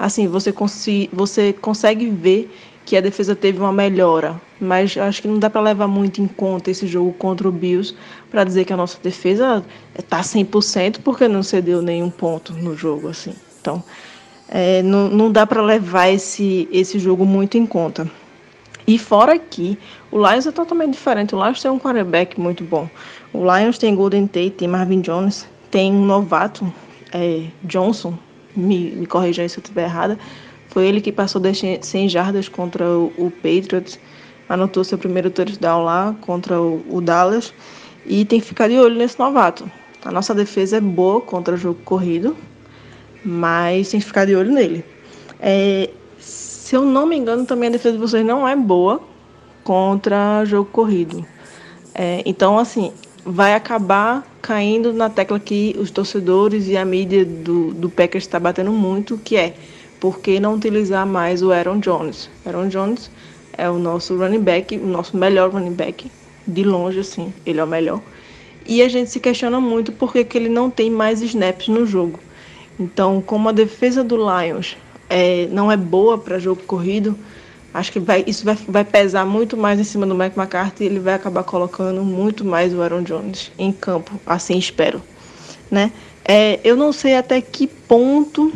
[0.01, 0.51] Assim, você,
[1.13, 2.51] você consegue ver
[2.83, 6.27] que a defesa teve uma melhora, mas acho que não dá para levar muito em
[6.27, 7.93] conta esse jogo contra o Bills
[8.31, 9.63] para dizer que a nossa defesa
[9.95, 13.35] está 100% porque não cedeu nenhum ponto no jogo assim.
[13.61, 13.83] Então,
[14.49, 18.09] é, não, não dá para levar esse, esse jogo muito em conta.
[18.87, 19.77] E fora que
[20.11, 21.35] o Lions é totalmente diferente.
[21.35, 22.89] O Lions tem um quarterback muito bom.
[23.31, 26.73] O Lions tem Golden Tate, tem Marvin Jones, tem um novato,
[27.13, 28.17] é, Johnson,
[28.55, 30.17] me, me corrija aí se eu estiver errada.
[30.69, 33.99] Foi ele que passou das 100 jardas contra o, o Patriots,
[34.47, 37.53] anotou seu primeiro touchdown lá contra o, o Dallas
[38.05, 39.69] e tem que ficar de olho nesse novato.
[40.03, 42.35] A nossa defesa é boa contra o jogo corrido,
[43.23, 44.83] mas tem que ficar de olho nele.
[45.39, 49.01] É, se eu não me engano, também a defesa de vocês não é boa
[49.63, 51.25] contra jogo corrido.
[51.93, 52.91] É, então, assim,
[53.26, 58.39] vai acabar caindo na tecla que os torcedores e a mídia do, do Packers está
[58.39, 59.53] batendo muito, que é
[59.99, 62.30] por que não utilizar mais o Aaron Jones?
[62.45, 63.11] Aaron Jones
[63.56, 66.11] é o nosso running back, o nosso melhor running back,
[66.48, 68.02] de longe, assim, ele é o melhor.
[68.65, 72.19] E a gente se questiona muito por que ele não tem mais snaps no jogo.
[72.80, 74.77] Então, como a defesa do Lions
[75.10, 77.15] é, não é boa para jogo corrido,
[77.73, 80.88] acho que vai, isso vai, vai pesar muito mais em cima do Mike McCarthy e
[80.88, 85.02] ele vai acabar colocando muito mais o Aaron Jones em campo, assim espero.
[85.69, 85.91] Né?
[86.26, 88.52] É, eu não sei até que ponto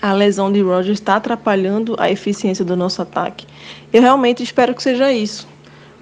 [0.00, 3.46] a lesão de Rogers está atrapalhando a eficiência do nosso ataque.
[3.92, 5.48] Eu realmente espero que seja isso,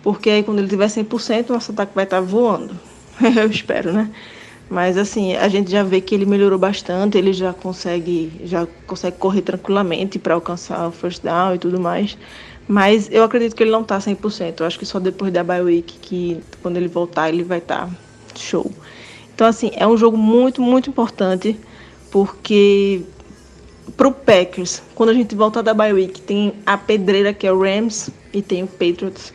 [0.03, 2.79] porque aí quando ele tiver 100%, nosso ataque vai estar tá voando.
[3.37, 4.11] eu espero, né?
[4.69, 9.17] Mas assim, a gente já vê que ele melhorou bastante, ele já consegue, já consegue
[9.17, 12.19] correr tranquilamente para alcançar o first down e tudo mais.
[12.67, 14.61] Mas eu acredito que ele não tá 100%.
[14.61, 17.87] Eu acho que só depois da bye week que quando ele voltar, ele vai estar
[17.87, 17.91] tá
[18.35, 18.71] show.
[19.35, 21.57] Então assim, é um jogo muito, muito importante
[22.11, 23.03] porque
[23.97, 27.61] pro Packers, quando a gente volta da bye week, tem a pedreira que é o
[27.61, 29.33] Rams e tem o Patriots.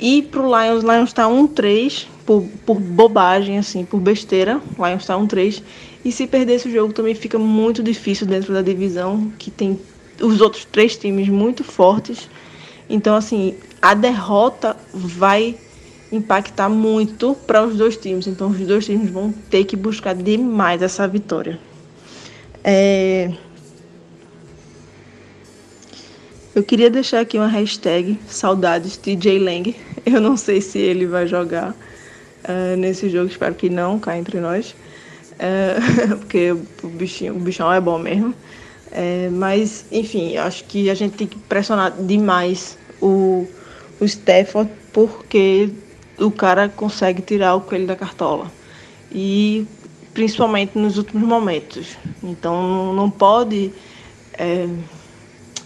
[0.00, 4.60] E pro Lions, Lions tá 1-3 por, por bobagem, assim, por besteira.
[4.78, 5.62] Lions tá 1-3.
[6.02, 9.78] E se perder esse jogo também fica muito difícil dentro da divisão, que tem
[10.20, 12.30] os outros três times muito fortes.
[12.88, 15.56] Então, assim, a derrota vai
[16.10, 18.26] impactar muito para os dois times.
[18.26, 21.60] Então, os dois times vão ter que buscar demais essa vitória.
[22.64, 23.32] É...
[26.54, 29.74] Eu queria deixar aqui uma hashtag saudades TJ Lang.
[30.06, 34.40] Eu não sei se ele vai jogar uh, nesse jogo, espero que não, cá entre
[34.40, 34.74] nós.
[35.32, 36.52] Uh, porque
[36.82, 38.30] o bichinho, o bichão é bom mesmo.
[38.30, 43.48] Uh, mas, enfim, acho que a gente tem que pressionar demais o,
[44.00, 45.70] o Stafford porque
[46.18, 48.50] o cara consegue tirar o coelho da cartola.
[49.12, 49.66] E
[50.12, 51.96] principalmente nos últimos momentos.
[52.22, 53.72] Então não pode.
[54.34, 54.68] É,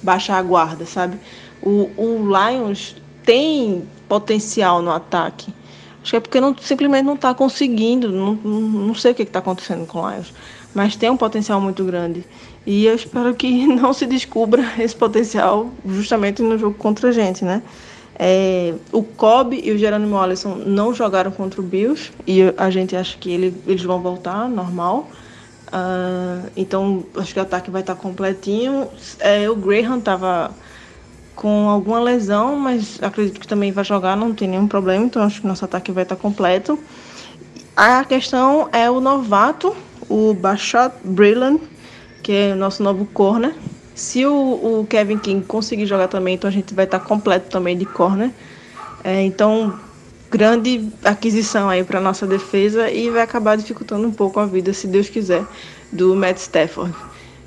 [0.05, 1.19] baixar a guarda, sabe?
[1.63, 2.95] O, o Lions
[3.25, 5.53] tem potencial no ataque.
[6.01, 8.13] Acho que é porque não, simplesmente não está conseguindo.
[8.13, 10.33] Não, não sei o que está acontecendo com o Lions.
[10.73, 12.25] Mas tem um potencial muito grande.
[12.65, 17.45] E eu espero que não se descubra esse potencial justamente no jogo contra a gente,
[17.45, 17.61] né?
[18.17, 22.95] É, o Cobb e o Jerônimo Allison não jogaram contra o Bills e a gente
[22.95, 25.09] acha que ele, eles vão voltar normal.
[25.67, 28.87] Uh, então, acho que o ataque vai estar completinho.
[29.19, 30.53] É, o Graham estava
[31.35, 35.05] com alguma lesão, mas acredito que também vai jogar, não tem nenhum problema.
[35.05, 36.79] Então, acho que nosso ataque vai estar completo.
[37.77, 39.75] A questão é o novato,
[40.09, 41.61] o Bachat Brilland,
[42.23, 43.55] que é o nosso novo corner.
[43.95, 47.77] Se o, o, Kevin King conseguir jogar também, então a gente vai estar completo também
[47.77, 48.31] de corner.
[49.03, 49.79] É, então,
[50.31, 54.87] grande aquisição aí para nossa defesa e vai acabar dificultando um pouco a vida, se
[54.87, 55.45] Deus quiser,
[55.93, 56.95] do Matt Stafford.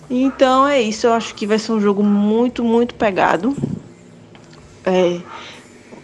[0.10, 3.56] Então é isso, eu acho que vai ser um jogo muito, muito pegado.
[4.86, 5.20] É,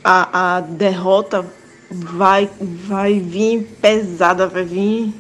[0.04, 1.46] a, a derrota
[1.90, 5.14] vai, vai vir pesada, vai vir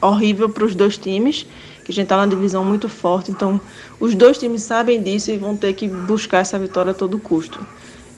[0.00, 1.44] horrível para os dois times,
[1.84, 3.32] que a gente está numa divisão muito forte.
[3.32, 3.60] Então,
[3.98, 7.66] os dois times sabem disso e vão ter que buscar essa vitória a todo custo.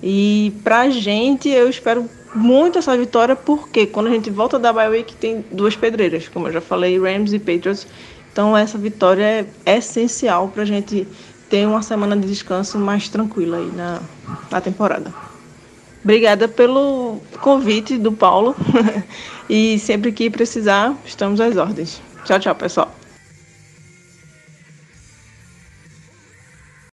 [0.02, 4.72] E para a gente, eu espero muito essa vitória, porque quando a gente volta da
[4.72, 7.86] bye week tem duas pedreiras, como eu já falei, Rams e Patriots.
[8.32, 11.06] Então essa vitória é essencial para a gente
[11.48, 14.00] ter uma semana de descanso mais tranquila aí na,
[14.50, 15.12] na temporada.
[16.02, 18.56] Obrigada pelo convite do Paulo
[19.50, 22.00] e sempre que precisar, estamos às ordens.
[22.24, 22.99] Tchau, tchau, pessoal.